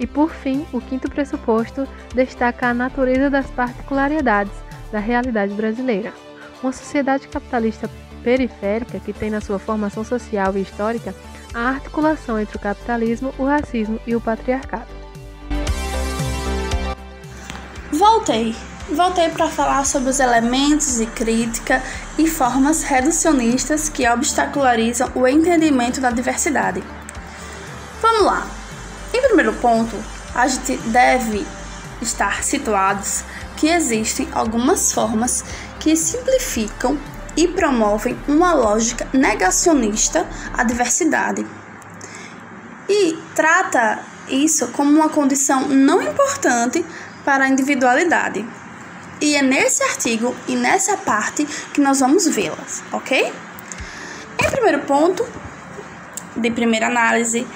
E 0.00 0.06
por 0.06 0.30
fim, 0.30 0.66
o 0.72 0.80
quinto 0.80 1.10
pressuposto 1.10 1.86
destaca 2.14 2.68
a 2.68 2.74
natureza 2.74 3.28
das 3.28 3.46
particularidades 3.50 4.54
da 4.90 4.98
realidade 4.98 5.52
brasileira. 5.52 6.12
Uma 6.62 6.72
sociedade 6.72 7.28
capitalista 7.28 7.88
periférica 8.24 8.98
que 8.98 9.12
tem 9.12 9.30
na 9.30 9.42
sua 9.42 9.58
formação 9.58 10.02
social 10.02 10.56
e 10.56 10.62
histórica 10.62 11.14
a 11.52 11.68
articulação 11.68 12.40
entre 12.40 12.56
o 12.56 12.60
capitalismo, 12.60 13.34
o 13.38 13.44
racismo 13.44 14.00
e 14.06 14.16
o 14.16 14.20
patriarcado. 14.20 14.88
Voltei! 17.92 18.56
voltei 18.92 19.28
para 19.28 19.48
falar 19.48 19.84
sobre 19.86 20.10
os 20.10 20.18
elementos 20.18 20.96
de 20.96 21.06
crítica 21.06 21.82
e 22.18 22.26
formas 22.26 22.82
reducionistas 22.82 23.88
que 23.88 24.08
obstacularizam 24.08 25.12
o 25.14 25.28
entendimento 25.28 26.00
da 26.00 26.10
diversidade. 26.10 26.82
Vamos 28.00 28.22
lá! 28.24 28.59
Em 29.12 29.20
primeiro 29.22 29.52
ponto, 29.54 29.96
a 30.34 30.46
gente 30.46 30.76
deve 30.88 31.46
estar 32.00 32.42
situados 32.42 33.24
que 33.56 33.68
existem 33.68 34.28
algumas 34.32 34.92
formas 34.92 35.44
que 35.78 35.96
simplificam 35.96 36.98
e 37.36 37.48
promovem 37.48 38.18
uma 38.26 38.52
lógica 38.52 39.06
negacionista 39.12 40.26
à 40.52 40.62
diversidade. 40.64 41.46
E 42.88 43.18
trata 43.34 44.00
isso 44.28 44.68
como 44.68 44.90
uma 44.90 45.08
condição 45.08 45.68
não 45.68 46.02
importante 46.02 46.84
para 47.24 47.44
a 47.44 47.48
individualidade. 47.48 48.44
E 49.20 49.36
é 49.36 49.42
nesse 49.42 49.82
artigo 49.82 50.34
e 50.48 50.56
nessa 50.56 50.96
parte 50.96 51.44
que 51.74 51.80
nós 51.80 52.00
vamos 52.00 52.26
vê-las, 52.26 52.82
ok? 52.90 53.32
Em 54.42 54.50
primeiro 54.50 54.80
ponto, 54.80 55.26
de 56.36 56.50
primeira 56.50 56.86
análise, 56.86 57.46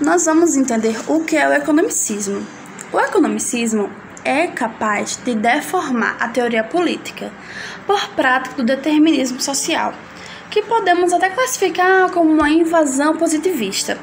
nós 0.00 0.24
vamos 0.24 0.56
entender 0.56 0.96
o 1.08 1.20
que 1.20 1.36
é 1.36 1.48
o 1.48 1.52
economicismo. 1.52 2.46
O 2.92 3.00
economicismo 3.00 3.90
é 4.24 4.46
capaz 4.46 5.18
de 5.24 5.34
deformar 5.34 6.16
a 6.20 6.28
teoria 6.28 6.62
política 6.62 7.32
por 7.86 8.08
prática 8.10 8.56
do 8.56 8.64
determinismo 8.64 9.40
social, 9.40 9.92
que 10.50 10.62
podemos 10.62 11.12
até 11.12 11.30
classificar 11.30 12.10
como 12.10 12.30
uma 12.30 12.50
invasão 12.50 13.16
positivista, 13.16 13.98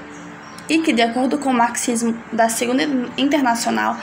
e 0.68 0.80
que, 0.80 0.94
de 0.94 1.02
acordo 1.02 1.38
com 1.38 1.50
o 1.50 1.54
marxismo 1.54 2.18
da 2.32 2.48
Segunda 2.48 2.84
Internacional, 3.18 3.98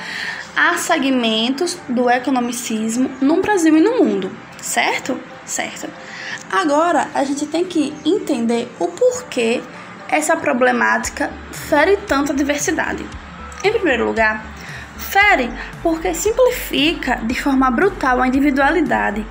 há 0.57 0.77
segmentos 0.77 1.79
do 1.89 2.11
economicismo 2.11 3.11
no 3.21 3.41
Brasil 3.41 3.77
e 3.77 3.81
no 3.81 4.03
mundo, 4.03 4.31
certo? 4.61 5.21
Certo. 5.45 5.89
Agora 6.51 7.09
a 7.15 7.25
gente 7.25 7.47
tem 7.47 7.65
que 7.65 7.95
entender 8.05 8.69
o 8.81 8.89
porquê 8.89 9.63
essa 10.09 10.37
problemática 10.37 11.31
fere 11.53 11.97
tanto 11.99 12.33
a 12.33 12.35
diversidade. 12.35 13.05
Em 13.63 13.73
primeiro 13.73 14.07
lugar, 14.07 14.45
fere 14.97 15.51
porque 15.83 16.15
simplifica 16.15 17.17
de 17.17 17.41
forma 17.41 17.71
brutal 17.71 18.21
a 18.21 18.29
individualidade, 18.29 19.27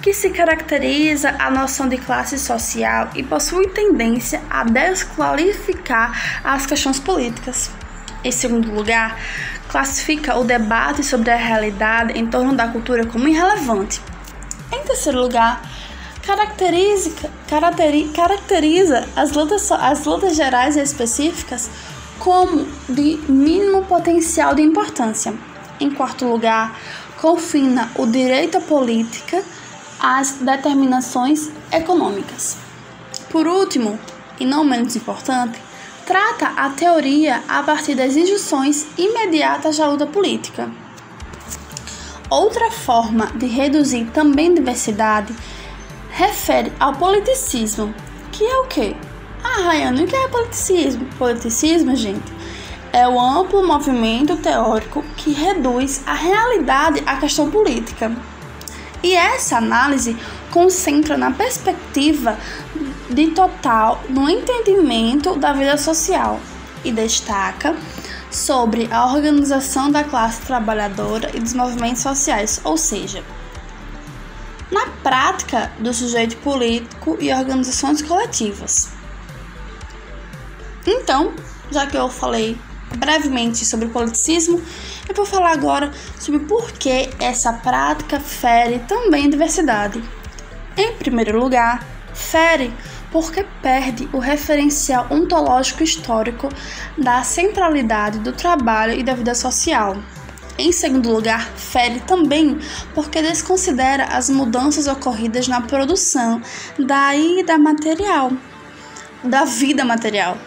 que 0.00 0.12
se 0.12 0.30
caracteriza 0.30 1.34
a 1.38 1.50
noção 1.50 1.88
de 1.88 1.96
classe 1.96 2.38
social 2.38 3.10
e 3.14 3.22
possui 3.22 3.68
tendência 3.68 4.42
a 4.50 4.64
desqualificar 4.64 6.42
as 6.44 6.66
questões 6.66 7.00
políticas. 7.00 7.70
Em 8.22 8.30
segundo 8.30 8.72
lugar, 8.72 9.18
classifica 9.68 10.36
o 10.36 10.44
debate 10.44 11.02
sobre 11.02 11.30
a 11.30 11.36
realidade 11.36 12.18
em 12.18 12.26
torno 12.26 12.54
da 12.54 12.68
cultura 12.68 13.06
como 13.06 13.28
irrelevante. 13.28 14.00
Em 14.72 14.82
terceiro 14.84 15.20
lugar, 15.20 15.62
caracteriza, 16.26 17.10
caracteriza 18.14 19.08
as, 19.14 19.32
lutas, 19.32 19.70
as 19.70 20.04
lutas 20.04 20.34
gerais 20.34 20.76
e 20.76 20.80
específicas 20.80 21.70
como 22.18 22.66
de 22.88 23.18
mínimo 23.28 23.84
potencial 23.84 24.54
de 24.54 24.62
importância. 24.62 25.34
Em 25.78 25.90
quarto 25.90 26.24
lugar, 26.26 26.78
confina 27.20 27.90
o 27.96 28.06
direito 28.06 28.58
à 28.58 28.60
política 28.60 29.42
às 30.00 30.32
determinações 30.32 31.50
econômicas. 31.70 32.56
Por 33.30 33.46
último, 33.46 33.98
e 34.38 34.46
não 34.46 34.64
menos 34.64 34.96
importante, 34.96 35.58
trata 36.06 36.48
a 36.56 36.70
teoria 36.70 37.42
a 37.48 37.62
partir 37.62 37.94
das 37.94 38.16
injunções 38.16 38.86
imediatas 38.96 39.78
da 39.78 39.88
luta 39.88 40.06
política. 40.06 40.70
Outra 42.30 42.70
forma 42.70 43.26
de 43.34 43.46
reduzir 43.46 44.06
também 44.12 44.54
diversidade 44.54 45.34
refere 46.14 46.72
ao 46.78 46.92
politicismo, 46.92 47.92
que 48.30 48.44
é 48.44 48.56
o 48.58 48.66
quê? 48.66 48.94
Ah, 49.42 49.62
Rayane, 49.62 50.04
o 50.04 50.06
que 50.06 50.14
é 50.14 50.28
politicismo? 50.28 51.06
Politicismo, 51.18 51.96
gente, 51.96 52.32
é 52.92 53.06
o 53.08 53.20
amplo 53.20 53.66
movimento 53.66 54.36
teórico 54.36 55.04
que 55.16 55.32
reduz 55.32 56.04
a 56.06 56.14
realidade 56.14 57.02
à 57.04 57.16
questão 57.16 57.50
política. 57.50 58.12
E 59.02 59.12
essa 59.12 59.56
análise 59.56 60.16
concentra 60.52 61.16
na 61.18 61.32
perspectiva 61.32 62.38
de 63.10 63.32
total 63.32 64.00
no 64.08 64.30
entendimento 64.30 65.34
da 65.36 65.52
vida 65.52 65.76
social 65.76 66.38
e 66.84 66.92
destaca 66.92 67.74
sobre 68.30 68.88
a 68.92 69.04
organização 69.06 69.90
da 69.90 70.04
classe 70.04 70.42
trabalhadora 70.42 71.28
e 71.34 71.40
dos 71.40 71.54
movimentos 71.54 72.02
sociais, 72.02 72.60
ou 72.62 72.76
seja, 72.76 73.24
na 74.70 74.86
prática 75.02 75.70
do 75.78 75.92
sujeito 75.92 76.36
político 76.38 77.16
e 77.20 77.32
organizações 77.32 78.02
coletivas. 78.02 78.90
Então, 80.86 81.32
já 81.70 81.86
que 81.86 81.96
eu 81.96 82.08
falei 82.08 82.58
brevemente 82.96 83.64
sobre 83.64 83.88
politicismo, 83.88 84.62
eu 85.08 85.14
vou 85.14 85.26
falar 85.26 85.52
agora 85.52 85.92
sobre 86.18 86.40
por 86.40 86.72
que 86.72 87.10
essa 87.18 87.52
prática 87.52 88.20
fere 88.20 88.78
também 88.80 89.28
diversidade. 89.28 90.02
Em 90.76 90.92
primeiro 90.96 91.38
lugar, 91.38 91.86
fere 92.12 92.72
porque 93.10 93.46
perde 93.62 94.08
o 94.12 94.18
referencial 94.18 95.06
ontológico 95.08 95.84
histórico 95.84 96.48
da 96.98 97.22
centralidade 97.22 98.18
do 98.18 98.32
trabalho 98.32 98.92
e 98.92 99.04
da 99.04 99.14
vida 99.14 99.34
social. 99.34 99.96
Em 100.56 100.70
segundo 100.70 101.10
lugar, 101.10 101.50
fere 101.56 101.98
também 102.00 102.58
porque 102.94 103.20
desconsidera 103.20 104.04
as 104.04 104.30
mudanças 104.30 104.86
ocorridas 104.86 105.48
na 105.48 105.60
produção 105.60 106.40
da 106.78 107.58
material, 107.58 108.32
da 109.24 109.44
vida 109.44 109.84
material, 109.84 110.38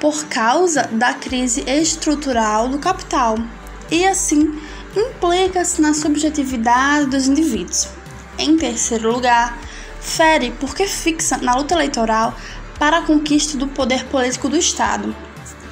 por 0.00 0.26
causa 0.26 0.84
da 0.92 1.14
crise 1.14 1.64
estrutural 1.66 2.68
do 2.68 2.78
capital, 2.78 3.36
e 3.90 4.06
assim 4.06 4.56
implica-se 4.94 5.82
na 5.82 5.92
subjetividade 5.92 7.06
dos 7.06 7.26
indivíduos. 7.26 7.88
Em 8.38 8.56
terceiro 8.56 9.10
lugar, 9.10 9.58
fere 10.00 10.52
porque 10.60 10.86
fixa 10.86 11.38
na 11.38 11.56
luta 11.56 11.74
eleitoral 11.74 12.36
para 12.78 12.98
a 12.98 13.02
conquista 13.02 13.58
do 13.58 13.66
poder 13.66 14.04
político 14.04 14.48
do 14.48 14.56
Estado. 14.56 15.14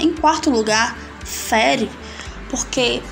Em 0.00 0.12
quarto 0.12 0.50
lugar, 0.50 0.96
fere 1.24 1.88
porque 2.50 3.02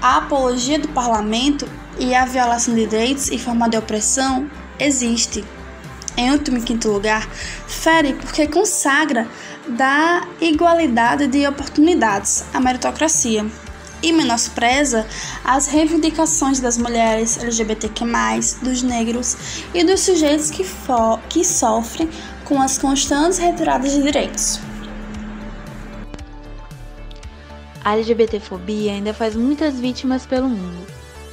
a 0.00 0.16
apologia 0.18 0.78
do 0.78 0.88
parlamento 0.88 1.68
e 1.98 2.14
a 2.14 2.24
violação 2.24 2.74
de 2.74 2.86
direitos 2.86 3.30
em 3.30 3.38
forma 3.38 3.68
de 3.68 3.76
opressão 3.76 4.50
existe. 4.78 5.44
Em 6.16 6.30
último 6.32 6.58
e 6.58 6.62
quinto 6.62 6.90
lugar, 6.90 7.28
fere 7.66 8.14
porque 8.14 8.46
consagra 8.46 9.28
da 9.68 10.26
igualdade 10.40 11.26
de 11.26 11.46
oportunidades, 11.46 12.44
a 12.52 12.60
meritocracia 12.60 13.46
e 14.02 14.12
menospreza 14.12 15.06
as 15.44 15.66
reivindicações 15.66 16.58
das 16.60 16.78
mulheres 16.78 17.38
LGBTQ+, 17.38 18.04
dos 18.62 18.82
negros 18.82 19.36
e 19.74 19.84
dos 19.84 20.00
sujeitos 20.00 20.50
que, 20.50 20.66
que 21.28 21.44
sofrem 21.44 22.08
com 22.44 22.60
as 22.60 22.78
constantes 22.78 23.38
retiradas 23.38 23.92
de 23.92 24.02
direitos. 24.02 24.69
A 27.82 27.94
LGBTfobia 27.94 28.92
ainda 28.92 29.14
faz 29.14 29.34
muitas 29.34 29.80
vítimas 29.80 30.26
pelo 30.26 30.48
mundo. 30.48 30.86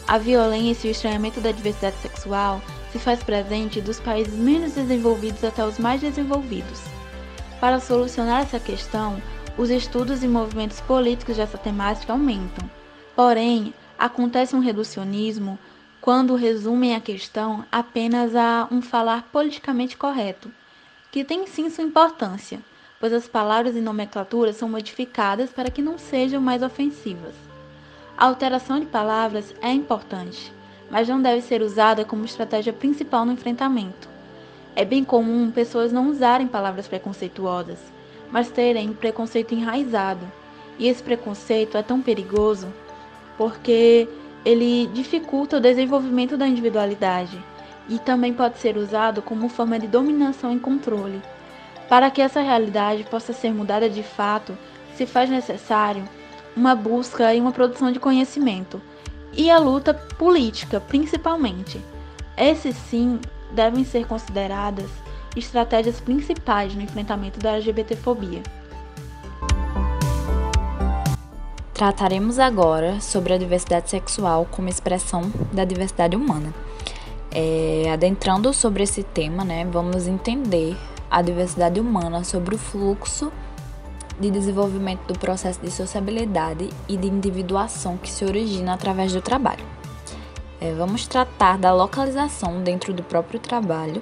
A 0.08 0.18
violência 0.18 0.88
e 0.88 0.92
o 0.92 0.94
estranhamento 0.94 1.42
da 1.42 1.52
diversidade 1.52 1.98
sexual 1.98 2.62
se 2.92 2.98
faz 2.98 3.22
presente 3.22 3.82
dos 3.82 4.00
países 4.00 4.34
menos 4.34 4.74
desenvolvidos 4.74 5.44
até 5.44 5.66
os 5.66 5.78
mais 5.78 6.00
desenvolvidos. 6.00 6.82
Para 7.60 7.82
solucionar 7.82 8.44
essa 8.44 8.62
questão, 8.62 9.22
os 9.58 9.70
estudos 9.70 10.24
e 10.24 10.28
movimentos 10.28 10.80
políticos 10.80 11.36
dessa 11.36 11.58
temática 11.58 12.14
aumentam. 12.14 12.70
Porém, 13.14 13.74
acontece 14.00 14.56
um 14.56 14.60
reducionismo 14.60 15.60
quando 16.00 16.36
resumem 16.36 16.96
a 16.96 17.02
questão 17.02 17.66
apenas 17.70 18.34
a 18.38 18.70
um 18.72 18.82
falar 18.82 19.28
politicamente 19.34 19.98
correto, 19.98 20.50
que 21.12 21.26
tem 21.26 21.46
sim 21.46 21.70
sua 21.70 21.84
importância, 21.84 22.62
pois 23.00 23.14
as 23.14 23.28
palavras 23.28 23.76
e 23.76 23.82
nomenclaturas 23.82 24.56
são 24.56 24.70
modificadas 24.70 25.50
para 25.52 25.70
que 25.70 25.82
não 25.82 25.98
sejam 25.98 26.42
mais 26.42 26.64
ofensivas. 26.64 27.34
A 28.18 28.26
alteração 28.26 28.80
de 28.80 28.86
palavras 28.86 29.54
é 29.62 29.72
importante, 29.72 30.52
mas 30.90 31.08
não 31.08 31.22
deve 31.22 31.42
ser 31.42 31.62
usada 31.62 32.04
como 32.04 32.26
estratégia 32.26 32.74
principal 32.74 33.26
no 33.26 33.34
enfrentamento. 33.34 34.10
É 34.76 34.84
bem 34.84 35.04
comum 35.04 35.52
pessoas 35.52 35.92
não 35.92 36.10
usarem 36.10 36.48
palavras 36.48 36.88
preconceituosas, 36.88 37.80
mas 38.32 38.50
terem 38.50 38.94
preconceito 38.94 39.54
enraizado. 39.54 40.26
E 40.80 40.88
esse 40.88 41.02
preconceito 41.02 41.78
é 41.78 41.84
tão 41.84 42.02
perigoso 42.02 42.68
porque 43.38 44.08
ele 44.46 44.88
dificulta 44.94 45.58
o 45.58 45.62
desenvolvimento 45.62 46.38
da 46.38 46.48
individualidade 46.48 47.44
e 47.90 48.00
também 48.00 48.34
pode 48.34 48.58
ser 48.60 48.78
usado 48.78 49.22
como 49.22 49.50
forma 49.50 49.80
de 49.80 49.88
dominação 49.88 50.54
e 50.54 50.60
controle. 50.60 51.22
Para 51.90 52.12
que 52.12 52.22
essa 52.22 52.42
realidade 52.42 53.04
possa 53.06 53.32
ser 53.32 53.54
mudada 53.54 53.90
de 53.90 54.04
fato, 54.04 54.58
se 54.96 55.06
faz 55.06 55.30
necessário 55.30 56.04
uma 56.56 56.76
busca 56.76 57.34
e 57.34 57.40
uma 57.40 57.52
produção 57.52 57.92
de 57.92 58.00
conhecimento 58.00 58.82
e 59.32 59.50
a 59.50 59.60
luta 59.60 59.94
política, 59.94 60.82
principalmente. 60.82 61.80
Esses 62.36 62.76
sim 62.76 63.20
devem 63.52 63.86
ser 63.86 64.06
consideradas 64.06 64.90
estratégias 65.36 66.02
principais 66.02 66.76
no 66.76 66.82
enfrentamento 66.82 67.40
da 67.40 67.54
LGBTfobia. 67.54 68.42
Trataremos 71.74 72.40
agora 72.40 73.00
sobre 73.00 73.34
a 73.34 73.38
diversidade 73.38 73.90
sexual 73.90 74.48
como 74.50 74.68
expressão 74.68 75.32
da 75.54 75.64
diversidade 75.64 76.16
humana. 76.16 76.52
É, 77.32 77.92
adentrando 77.94 78.52
sobre 78.52 78.82
esse 78.82 79.04
tema, 79.04 79.46
né, 79.46 79.64
vamos 79.64 80.08
entender 80.08 80.76
a 81.10 81.22
diversidade 81.22 81.80
humana 81.80 82.24
sobre 82.24 82.56
o 82.56 82.58
fluxo 82.58 83.32
de 84.20 84.32
desenvolvimento 84.32 85.06
do 85.08 85.20
processo 85.20 85.60
de 85.62 85.72
sociabilidade 85.72 86.70
e 86.88 86.98
de 86.98 87.08
individuação 87.08 87.98
que 87.98 88.10
se 88.10 88.26
origina 88.26 88.74
através 88.74 89.14
do 89.14 89.22
trabalho. 89.22 89.64
É, 90.60 90.74
vamos 90.74 91.06
tratar 91.06 91.58
da 91.58 91.74
localização 91.74 92.64
dentro 92.64 92.94
do 92.94 93.04
próprio 93.04 93.40
trabalho 93.40 94.02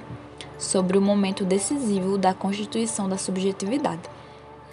sobre 0.58 0.96
o 0.96 1.02
momento 1.02 1.44
decisivo 1.44 2.16
da 2.16 2.32
constituição 2.32 3.08
da 3.08 3.18
subjetividade 3.18 4.16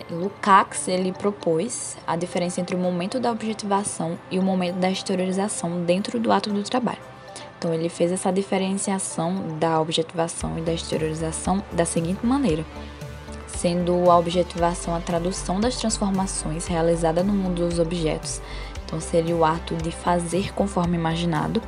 Lukács 0.10 0.88
ele 0.88 1.12
propôs 1.12 1.98
a 2.06 2.16
diferença 2.16 2.60
entre 2.60 2.76
o 2.76 2.80
momento 2.80 3.20
da 3.20 3.32
objetivação 3.32 4.18
e 4.30 4.38
o 4.38 4.44
momento 4.44 4.76
da 4.76 4.92
exteriorização 4.92 5.84
dentro 5.84 6.20
do 6.20 6.32
ato 6.32 6.52
do 6.52 6.64
trabalho. 6.64 7.13
Então 7.64 7.74
ele 7.74 7.88
fez 7.88 8.12
essa 8.12 8.30
diferenciação 8.30 9.58
da 9.58 9.80
objetivação 9.80 10.60
e 10.60 10.62
da 10.62 10.74
exteriorização 10.74 11.64
da 11.72 11.86
seguinte 11.86 12.26
maneira: 12.26 12.66
sendo 13.48 14.12
a 14.12 14.18
objetivação 14.18 14.94
a 14.94 15.00
tradução 15.00 15.62
das 15.62 15.78
transformações 15.78 16.68
realizada 16.68 17.24
no 17.24 17.32
mundo 17.32 17.66
dos 17.66 17.80
objetos, 17.80 18.42
então 18.86 19.00
seria 19.00 19.34
o 19.34 19.46
ato 19.46 19.76
de 19.76 19.92
fazer 19.92 20.54
conforme 20.54 20.98
imaginado. 20.98 21.62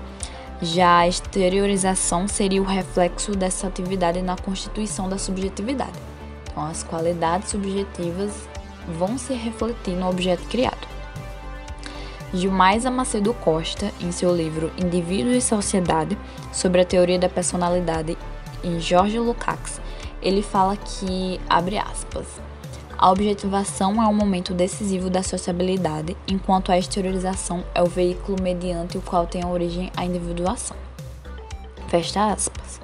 Já 0.62 0.98
a 0.98 1.08
exteriorização 1.08 2.28
seria 2.28 2.62
o 2.62 2.66
reflexo 2.66 3.32
dessa 3.32 3.68
atividade 3.68 4.22
na 4.22 4.36
constituição 4.36 5.08
da 5.08 5.18
subjetividade. 5.18 5.98
Então, 6.44 6.66
as 6.66 6.84
qualidades 6.84 7.52
subjetivas 7.52 8.50
vão 9.00 9.18
se 9.18 9.34
refletir 9.34 9.96
no 9.96 10.10
objeto 10.10 10.44
criado. 10.50 10.95
Gilmais 12.36 12.86
Amacedo 12.86 13.34
Costa, 13.34 13.92
em 14.00 14.12
seu 14.12 14.36
livro 14.36 14.72
Indivíduo 14.78 15.32
e 15.32 15.42
Sociedade, 15.42 16.18
sobre 16.52 16.82
a 16.82 16.86
teoria 16.86 17.18
da 17.18 17.30
personalidade, 17.30 18.18
em 18.64 18.80
Jorge 18.80 19.20
Lukács, 19.20 19.80
ele 20.22 20.42
fala 20.42 20.76
que, 20.76 21.40
abre 21.50 21.78
aspas, 21.78 22.28
a 22.98 23.12
objetivação 23.12 24.02
é 24.02 24.08
o 24.08 24.14
momento 24.14 24.54
decisivo 24.54 25.10
da 25.10 25.22
sociabilidade, 25.22 26.16
enquanto 26.28 26.72
a 26.72 26.78
exteriorização 26.78 27.64
é 27.74 27.82
o 27.82 27.88
veículo 27.88 28.42
mediante 28.42 28.98
o 28.98 29.02
qual 29.02 29.28
tem 29.28 29.44
a 29.44 29.48
origem 29.48 29.92
a 29.96 30.06
individuação. 30.06 30.78
Fecha 31.88 32.32
aspas 32.32 32.80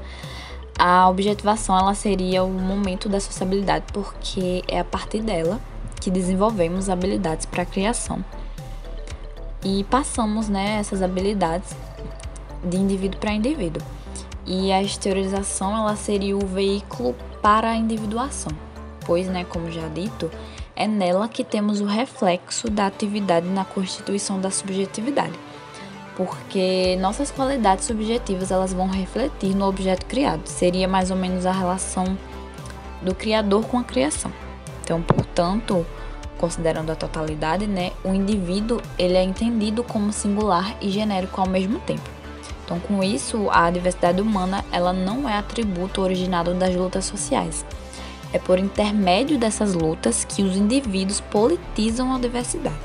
a 0.84 1.08
objetivação 1.08 1.78
ela 1.78 1.94
seria 1.94 2.44
o 2.44 2.50
momento 2.50 3.08
da 3.08 3.20
sociabilidade, 3.20 3.86
porque 3.94 4.64
é 4.68 4.80
a 4.80 4.84
partir 4.84 5.22
dela 5.22 5.62
que 6.00 6.10
desenvolvemos 6.10 6.90
habilidades 6.90 7.46
para 7.46 7.62
a 7.62 7.66
criação. 7.68 8.26
E 9.64 9.84
passamos 9.86 10.50
né, 10.50 10.78
essas 10.80 11.02
habilidades 11.02 11.76
de 12.64 12.78
indivíduo 12.78 13.20
para 13.20 13.34
indivíduo. 13.34 13.82
E 14.46 14.72
a 14.72 14.82
exteriorização 14.82 15.76
ela 15.78 15.96
seria 15.96 16.36
o 16.36 16.46
veículo 16.46 17.16
para 17.42 17.70
a 17.70 17.76
individuação, 17.76 18.52
pois, 19.06 19.28
né, 19.28 19.44
como 19.44 19.72
já 19.72 19.88
dito, 19.88 20.32
é 20.76 20.88
nela 20.88 21.28
que 21.28 21.44
temos 21.44 21.80
o 21.80 21.86
reflexo 21.86 22.70
da 22.70 22.88
atividade 22.88 23.48
na 23.48 23.64
constituição 23.64 24.40
da 24.40 24.50
subjetividade 24.50 25.38
porque 26.16 26.98
nossas 27.00 27.32
qualidades 27.32 27.86
subjetivas 27.86 28.52
elas 28.52 28.74
vão 28.74 28.88
refletir 28.88 29.56
no 29.56 29.66
objeto 29.66 30.06
criado. 30.06 30.46
Seria 30.46 30.88
mais 30.88 31.10
ou 31.10 31.18
menos 31.18 31.46
a 31.46 31.52
relação 31.52 32.18
do 33.02 33.16
criador 33.16 33.66
com 33.66 33.80
a 33.80 33.84
criação. 33.84 34.32
Então, 34.84 35.02
portanto, 35.02 35.86
considerando 36.42 36.92
a 36.92 36.96
totalidade, 36.96 37.68
né, 37.68 37.92
o 38.04 38.10
indivíduo 38.10 38.82
ele 38.98 39.16
é 39.16 39.24
entendido 39.24 39.84
como 39.84 40.12
singular 40.12 40.76
e 40.82 40.90
genérico 40.90 41.40
ao 41.40 41.48
mesmo 41.48 41.80
tempo. 41.82 42.10
Então, 42.66 42.80
com 42.80 43.04
isso, 43.04 43.48
a 43.52 43.70
diversidade 43.70 44.22
humana 44.22 44.66
ela 44.72 44.92
não 44.92 45.30
é 45.30 45.38
atributo 45.38 46.02
originado 46.02 46.56
das 46.56 46.76
lutas 46.76 47.06
sociais. 47.06 47.64
É 48.34 48.40
por 48.40 48.58
intermédio 48.58 49.38
dessas 49.38 49.74
lutas 49.74 50.26
que 50.26 50.42
os 50.42 50.56
indivíduos 50.56 51.22
politizam 51.22 52.16
a 52.16 52.18
diversidade, 52.20 52.76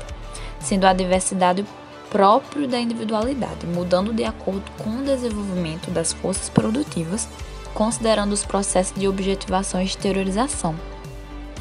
sendo 0.59 0.85
a 0.85 0.93
diversidade 0.93 1.65
próprio 2.09 2.67
da 2.67 2.79
individualidade, 2.79 3.65
mudando 3.65 4.13
de 4.13 4.23
acordo 4.23 4.69
com 4.77 4.89
o 4.99 5.03
desenvolvimento 5.03 5.89
das 5.89 6.13
forças 6.13 6.49
produtivas, 6.49 7.27
considerando 7.73 8.33
os 8.33 8.45
processos 8.45 8.97
de 8.99 9.07
objetivação 9.07 9.81
e 9.81 9.85
exteriorização. 9.85 10.75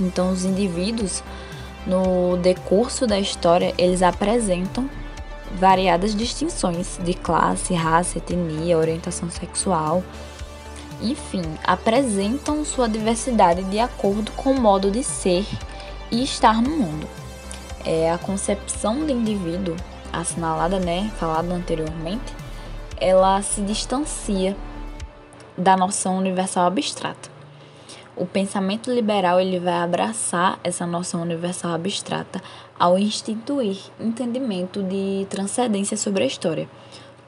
Então, 0.01 0.31
os 0.31 0.45
indivíduos, 0.45 1.23
no 1.87 2.37
decurso 2.37 3.07
da 3.07 3.19
história, 3.19 3.73
eles 3.79 4.03
apresentam 4.03 4.91
variadas 5.53 6.15
distinções 6.15 6.99
de 7.03 7.15
classe, 7.15 7.73
raça, 7.73 8.19
etnia, 8.19 8.77
orientação 8.77 9.31
sexual, 9.31 10.03
enfim, 11.01 11.43
apresentam 11.65 12.65
sua 12.65 12.89
diversidade 12.89 13.63
de 13.65 13.79
acordo 13.79 14.33
com 14.33 14.53
o 14.53 14.61
modo 14.61 14.91
de 14.91 15.05
ser 15.05 15.47
e 16.11 16.25
estar 16.25 16.61
no 16.61 16.71
mundo. 16.71 17.07
É 17.85 18.11
a 18.11 18.19
concepção 18.19 19.05
do 19.05 19.13
indivíduo 19.13 19.77
assinalada, 20.13 20.81
né, 20.81 21.11
falado 21.19 21.53
anteriormente, 21.53 22.35
ela 22.99 23.41
se 23.43 23.61
distancia 23.61 24.57
da 25.57 25.77
noção 25.77 26.19
universal 26.19 26.67
abstrata. 26.67 27.36
O 28.17 28.25
pensamento 28.25 28.91
liberal 28.91 29.39
ele 29.39 29.59
vai 29.59 29.75
abraçar 29.75 30.59
essa 30.65 30.87
noção 30.87 31.21
universal 31.21 31.75
abstrata 31.75 32.43
ao 32.79 32.99
instituir 32.99 33.77
entendimento 34.01 34.83
de 34.83 35.27
transcendência 35.29 35.99
sobre 35.99 36.25
a 36.25 36.27
história, 36.27 36.67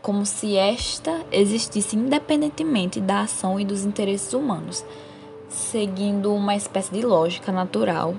como 0.00 0.24
se 0.24 0.56
esta 0.56 1.20
existisse 1.30 1.94
independentemente 1.94 3.02
da 3.02 3.20
ação 3.20 3.60
e 3.60 3.66
dos 3.66 3.84
interesses 3.84 4.32
humanos, 4.32 4.82
seguindo 5.50 6.32
uma 6.32 6.56
espécie 6.56 6.90
de 6.90 7.02
lógica 7.02 7.52
natural 7.52 8.14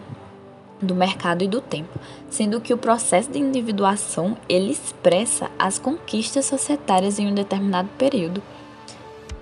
do 0.80 0.94
mercado 0.94 1.44
e 1.44 1.48
do 1.48 1.62
tempo, 1.62 2.00
sendo 2.30 2.62
que 2.62 2.74
o 2.74 2.78
processo 2.78 3.32
de 3.32 3.40
individuação 3.40 4.38
ele 4.48 4.72
expressa 4.72 5.50
as 5.58 5.80
conquistas 5.80 6.46
societárias 6.46 7.18
em 7.18 7.28
um 7.28 7.34
determinado 7.34 7.90
período 7.98 8.44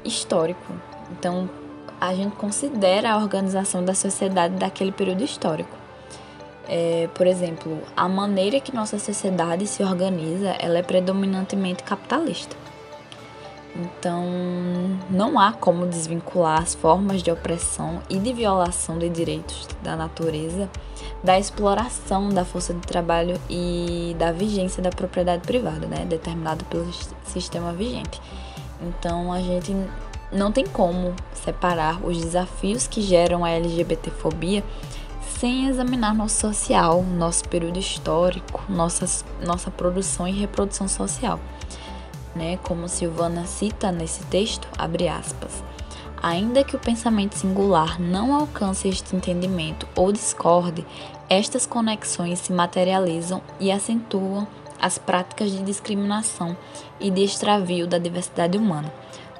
histórico. 0.05 0.73
Então, 1.11 1.49
a 1.99 2.13
gente 2.13 2.35
considera 2.35 3.11
a 3.11 3.17
organização 3.17 3.83
da 3.83 3.93
sociedade 3.93 4.55
daquele 4.55 4.91
período 4.91 5.23
histórico. 5.23 5.75
É, 6.67 7.07
por 7.13 7.25
exemplo, 7.25 7.79
a 7.95 8.09
maneira 8.09 8.59
que 8.59 8.75
nossa 8.75 8.99
sociedade 8.99 9.65
se 9.67 9.83
organiza, 9.83 10.49
ela 10.59 10.79
é 10.79 10.83
predominantemente 10.83 11.83
capitalista. 11.83 12.55
Então, 13.75 14.25
não 15.09 15.39
há 15.39 15.53
como 15.53 15.85
desvincular 15.85 16.61
as 16.61 16.73
formas 16.73 17.21
de 17.21 17.31
opressão 17.31 18.01
e 18.09 18.17
de 18.17 18.33
violação 18.33 18.97
de 18.97 19.07
direitos 19.07 19.67
da 19.83 19.95
natureza 19.95 20.69
da 21.23 21.37
exploração 21.37 22.29
da 22.29 22.45
força 22.45 22.73
de 22.73 22.81
trabalho 22.81 23.39
e 23.49 24.15
da 24.17 24.31
vigência 24.31 24.81
da 24.81 24.89
propriedade 24.89 25.41
privada, 25.45 25.87
né, 25.87 26.05
determinado 26.05 26.63
pelo 26.65 26.87
sistema 27.25 27.73
vigente. 27.73 28.21
Então, 28.81 29.33
a 29.33 29.41
gente 29.41 29.75
não 30.31 30.51
tem 30.51 30.65
como 30.65 31.15
separar 31.33 32.05
os 32.05 32.17
desafios 32.17 32.87
que 32.87 33.01
geram 33.01 33.45
a 33.45 33.49
LGBTfobia 33.49 34.63
sem 35.39 35.67
examinar 35.67 36.15
nosso 36.15 36.39
social, 36.39 37.03
nosso 37.03 37.47
período 37.47 37.77
histórico, 37.77 38.63
nossas, 38.67 39.23
nossa 39.45 39.69
produção 39.69 40.27
e 40.27 40.31
reprodução 40.31 40.87
social 40.87 41.39
né? 42.37 42.57
Como 42.63 42.87
Silvana 42.87 43.45
cita 43.45 43.91
nesse 43.91 44.23
texto, 44.25 44.67
abre 44.77 45.07
aspas. 45.07 45.63
Ainda 46.21 46.63
que 46.63 46.75
o 46.75 46.79
pensamento 46.79 47.35
singular 47.35 47.99
não 47.99 48.33
alcance 48.33 48.87
este 48.87 49.15
entendimento 49.15 49.87
ou 49.95 50.11
discorde, 50.11 50.85
estas 51.29 51.65
conexões 51.65 52.39
se 52.39 52.53
materializam 52.53 53.41
e 53.59 53.71
acentuam 53.71 54.47
as 54.79 54.97
práticas 54.97 55.51
de 55.51 55.61
discriminação 55.63 56.55
e 56.99 57.11
de 57.11 57.23
extravio 57.23 57.87
da 57.87 57.97
diversidade 57.97 58.57
humana. 58.57 58.91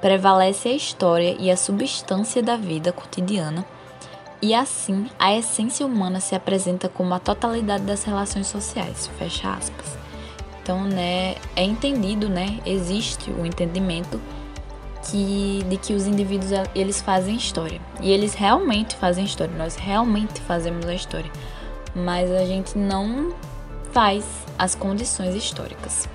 Prevalece 0.02 0.70
a 0.70 0.74
história 0.74 1.36
e 1.40 1.50
a 1.50 1.58
substância 1.58 2.42
da 2.44 2.56
vida 2.56 2.92
cotidiana, 2.92 3.66
e 4.42 4.54
assim 4.54 5.10
a 5.18 5.36
essência 5.36 5.86
humana 5.86 6.20
se 6.20 6.36
apresenta 6.36 6.88
como 6.88 7.14
a 7.14 7.20
totalidade 7.20 7.84
das 7.84 8.04
relações 8.04 8.48
sociais. 8.48 9.10
Fecha 9.18 9.52
aspas. 9.52 9.98
Então, 10.62 10.84
né, 10.84 11.36
é 11.56 11.64
entendido, 11.64 12.28
né, 12.28 12.60
existe 12.66 13.32
o 13.32 13.46
entendimento 13.46 14.20
que, 15.10 15.64
de 15.70 15.78
que 15.78 15.94
os 15.94 16.06
indivíduos 16.06 16.52
eles 16.76 17.02
fazem 17.02 17.36
história. 17.36 17.80
E 18.02 18.12
eles 18.12 18.34
realmente 18.34 18.96
fazem 18.96 19.26
história, 19.26 19.56
nós 19.58 19.76
realmente 19.76 20.42
fazemos 20.42 20.86
a 20.86 20.94
história. 20.94 21.32
Mas 21.96 22.30
a 22.30 22.46
gente 22.46 22.78
não 22.78 23.34
faz 23.92 24.26
as 24.60 24.76
condições 24.76 25.34
históricas. 25.34 26.08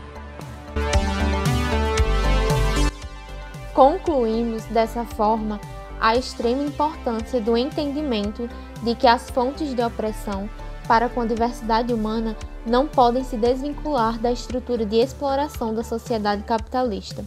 Concluímos 3.74 4.64
dessa 4.66 5.04
forma 5.04 5.58
a 5.98 6.14
extrema 6.14 6.62
importância 6.62 7.40
do 7.40 7.56
entendimento 7.56 8.48
de 8.82 8.94
que 8.94 9.06
as 9.06 9.30
fontes 9.30 9.74
de 9.74 9.82
opressão 9.82 10.48
para 10.86 11.08
com 11.08 11.20
a 11.20 11.26
diversidade 11.26 11.92
humana 11.92 12.36
não 12.66 12.86
podem 12.86 13.24
se 13.24 13.36
desvincular 13.36 14.18
da 14.18 14.30
estrutura 14.30 14.84
de 14.84 14.96
exploração 14.96 15.74
da 15.74 15.82
sociedade 15.82 16.42
capitalista. 16.42 17.24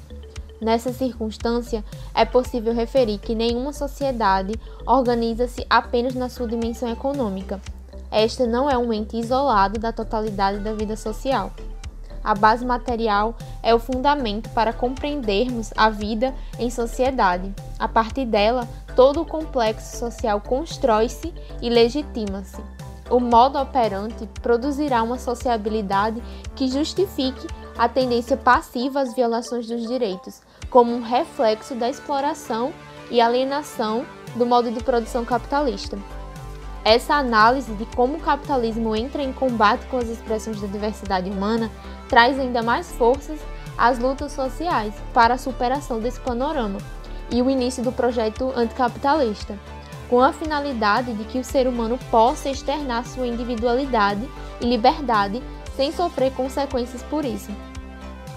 Nessa 0.62 0.94
circunstância, 0.94 1.84
é 2.14 2.26
possível 2.26 2.74
referir 2.74 3.18
que 3.18 3.36
nenhuma 3.36 3.74
sociedade 3.74 4.54
organiza-se 4.86 5.66
apenas 5.70 6.16
na 6.16 6.30
sua 6.30 6.48
dimensão 6.48 6.90
econômica. 6.90 7.60
Esta 8.12 8.46
não 8.46 8.70
é 8.70 8.78
um 8.78 8.94
ente 8.94 9.18
isolado 9.18 9.80
da 9.80 9.92
totalidade 9.92 10.60
da 10.60 10.74
vida 10.74 10.96
social. 10.96 11.52
A 12.26 12.34
base 12.34 12.66
material 12.66 13.36
é 13.62 13.76
o 13.76 13.80
fundamento 13.80 14.50
para 14.50 14.74
compreendermos 14.74 15.72
a 15.78 15.92
vida 15.92 16.34
em 16.58 16.72
sociedade. 16.72 17.54
A 17.78 17.88
partir 17.88 18.26
dela, 18.26 18.68
todo 18.96 19.22
o 19.22 19.26
complexo 19.26 19.96
social 19.96 20.42
constrói-se 20.42 21.32
e 21.62 21.70
legitima-se. 21.70 22.60
O 23.12 23.20
modo 23.20 23.60
operante 23.60 24.28
produzirá 24.42 25.04
uma 25.04 25.20
sociabilidade 25.20 26.20
que 26.56 26.68
justifique 26.68 27.46
a 27.78 27.88
tendência 27.88 28.36
passiva 28.36 29.02
às 29.02 29.14
violações 29.14 29.68
dos 29.68 29.88
direitos, 29.88 30.42
como 30.72 30.96
um 30.96 31.04
reflexo 31.04 31.76
da 31.76 31.88
exploração 31.88 32.74
e 33.12 33.22
alienação 33.22 34.04
do 34.36 34.48
modo 34.48 34.72
de 34.72 34.84
produção 34.84 35.24
capitalista. 35.24 36.00
Essa 36.84 37.16
análise 37.16 37.74
de 37.74 37.86
como 37.96 38.18
o 38.18 38.20
capitalismo 38.20 38.96
entra 38.96 39.24
em 39.24 39.34
combate 39.34 39.86
com 39.88 39.98
as 39.98 40.08
expressões 40.08 40.62
da 40.62 40.68
diversidade 40.68 41.30
humana 41.30 41.70
traz 42.08 42.40
ainda 42.40 42.62
mais 42.62 42.92
forças 42.92 43.40
às 43.78 44.00
lutas 44.00 44.32
sociais 44.32 44.94
para 45.14 45.34
a 45.34 45.38
superação 45.38 46.00
desse 46.00 46.20
panorama 46.20 46.80
e 47.30 47.42
o 47.42 47.50
início 47.50 47.84
do 47.84 47.92
projeto 47.92 48.54
anticapitalista 48.56 49.58
com 50.10 50.22
a 50.22 50.32
finalidade 50.32 51.14
de 51.14 51.24
que 51.26 51.40
o 51.40 51.44
ser 51.44 51.68
humano 51.68 51.98
possa 52.12 52.50
externar 52.50 53.06
sua 53.06 53.28
individualidade 53.28 54.30
e 54.62 54.66
liberdade 54.66 55.42
sem 55.76 55.92
sofrer 55.92 56.32
consequências 56.32 57.04
por 57.04 57.26
isso. 57.26 57.52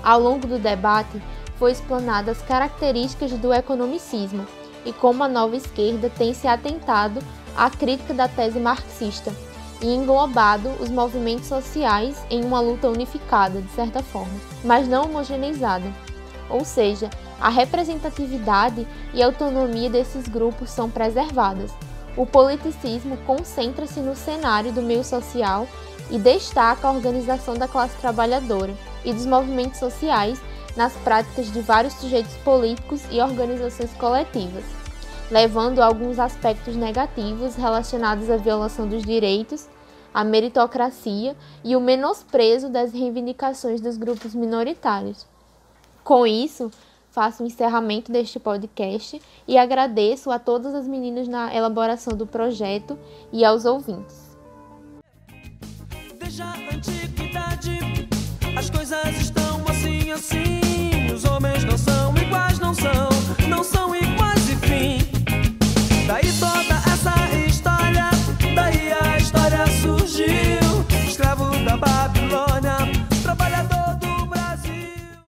Ao 0.02 0.18
longo 0.18 0.46
do 0.46 0.58
debate, 0.58 1.20
foi 1.56 1.72
explanado 1.72 2.30
as 2.30 2.40
características 2.42 3.32
do 3.32 3.52
economicismo 3.52 4.46
e 4.84 4.92
como 4.92 5.22
a 5.22 5.28
nova 5.28 5.56
esquerda 5.56 6.10
tem 6.10 6.32
se 6.32 6.46
atentado 6.46 7.20
à 7.56 7.68
crítica 7.68 8.14
da 8.14 8.28
tese 8.28 8.58
marxista 8.58 9.32
e 9.80 9.94
englobado 9.94 10.68
os 10.80 10.90
movimentos 10.90 11.46
sociais 11.46 12.16
em 12.30 12.44
uma 12.44 12.60
luta 12.60 12.88
unificada, 12.88 13.60
de 13.60 13.70
certa 13.70 14.02
forma, 14.02 14.34
mas 14.64 14.88
não 14.88 15.04
homogeneizada. 15.04 15.92
Ou 16.50 16.64
seja, 16.64 17.10
a 17.40 17.48
representatividade 17.48 18.86
e 19.14 19.22
autonomia 19.22 19.88
desses 19.88 20.26
grupos 20.26 20.70
são 20.70 20.90
preservadas. 20.90 21.70
O 22.16 22.26
politicismo 22.26 23.16
concentra-se 23.18 24.00
no 24.00 24.16
cenário 24.16 24.72
do 24.72 24.82
meio 24.82 25.04
social 25.04 25.68
e 26.10 26.18
destaca 26.18 26.88
a 26.88 26.92
organização 26.92 27.54
da 27.54 27.68
classe 27.68 27.96
trabalhadora 27.98 28.74
e 29.04 29.12
dos 29.12 29.26
movimentos 29.26 29.78
sociais 29.78 30.40
nas 30.76 30.92
práticas 30.94 31.52
de 31.52 31.60
vários 31.60 31.94
sujeitos 31.94 32.34
políticos 32.38 33.02
e 33.10 33.20
organizações 33.20 33.92
coletivas, 33.92 34.64
levando 35.30 35.80
a 35.80 35.86
alguns 35.86 36.18
aspectos 36.18 36.74
negativos 36.74 37.54
relacionados 37.54 38.30
à 38.30 38.36
violação 38.36 38.88
dos 38.88 39.02
direitos, 39.02 39.68
à 40.12 40.24
meritocracia 40.24 41.36
e 41.62 41.76
o 41.76 41.80
menosprezo 41.80 42.68
das 42.68 42.92
reivindicações 42.92 43.80
dos 43.80 43.96
grupos 43.96 44.34
minoritários. 44.34 45.26
Com 46.02 46.26
isso, 46.26 46.70
faço 47.10 47.42
o 47.42 47.46
encerramento 47.46 48.10
deste 48.10 48.40
podcast 48.40 49.20
e 49.46 49.58
agradeço 49.58 50.30
a 50.30 50.38
todas 50.38 50.74
as 50.74 50.88
meninas 50.88 51.28
na 51.28 51.54
elaboração 51.54 52.16
do 52.16 52.26
projeto 52.26 52.98
e 53.32 53.44
aos 53.44 53.64
ouvintes. 53.64 54.36
Desde 56.18 56.42
a 56.42 56.52
antiguidade, 56.72 58.08
as 58.56 58.70
coisas 58.70 59.20
estão 59.20 59.62
assim 59.68 60.10
assim, 60.10 61.12
os 61.12 61.24
homens 61.24 61.64
não 61.64 61.76
são 61.76 62.16
iguais, 62.16 62.58
não 62.58 62.74
são, 62.74 63.08
não 63.48 63.62
são 63.62 63.94
iguais. 63.94 64.07
Daí 66.08 66.32
toda 66.40 66.77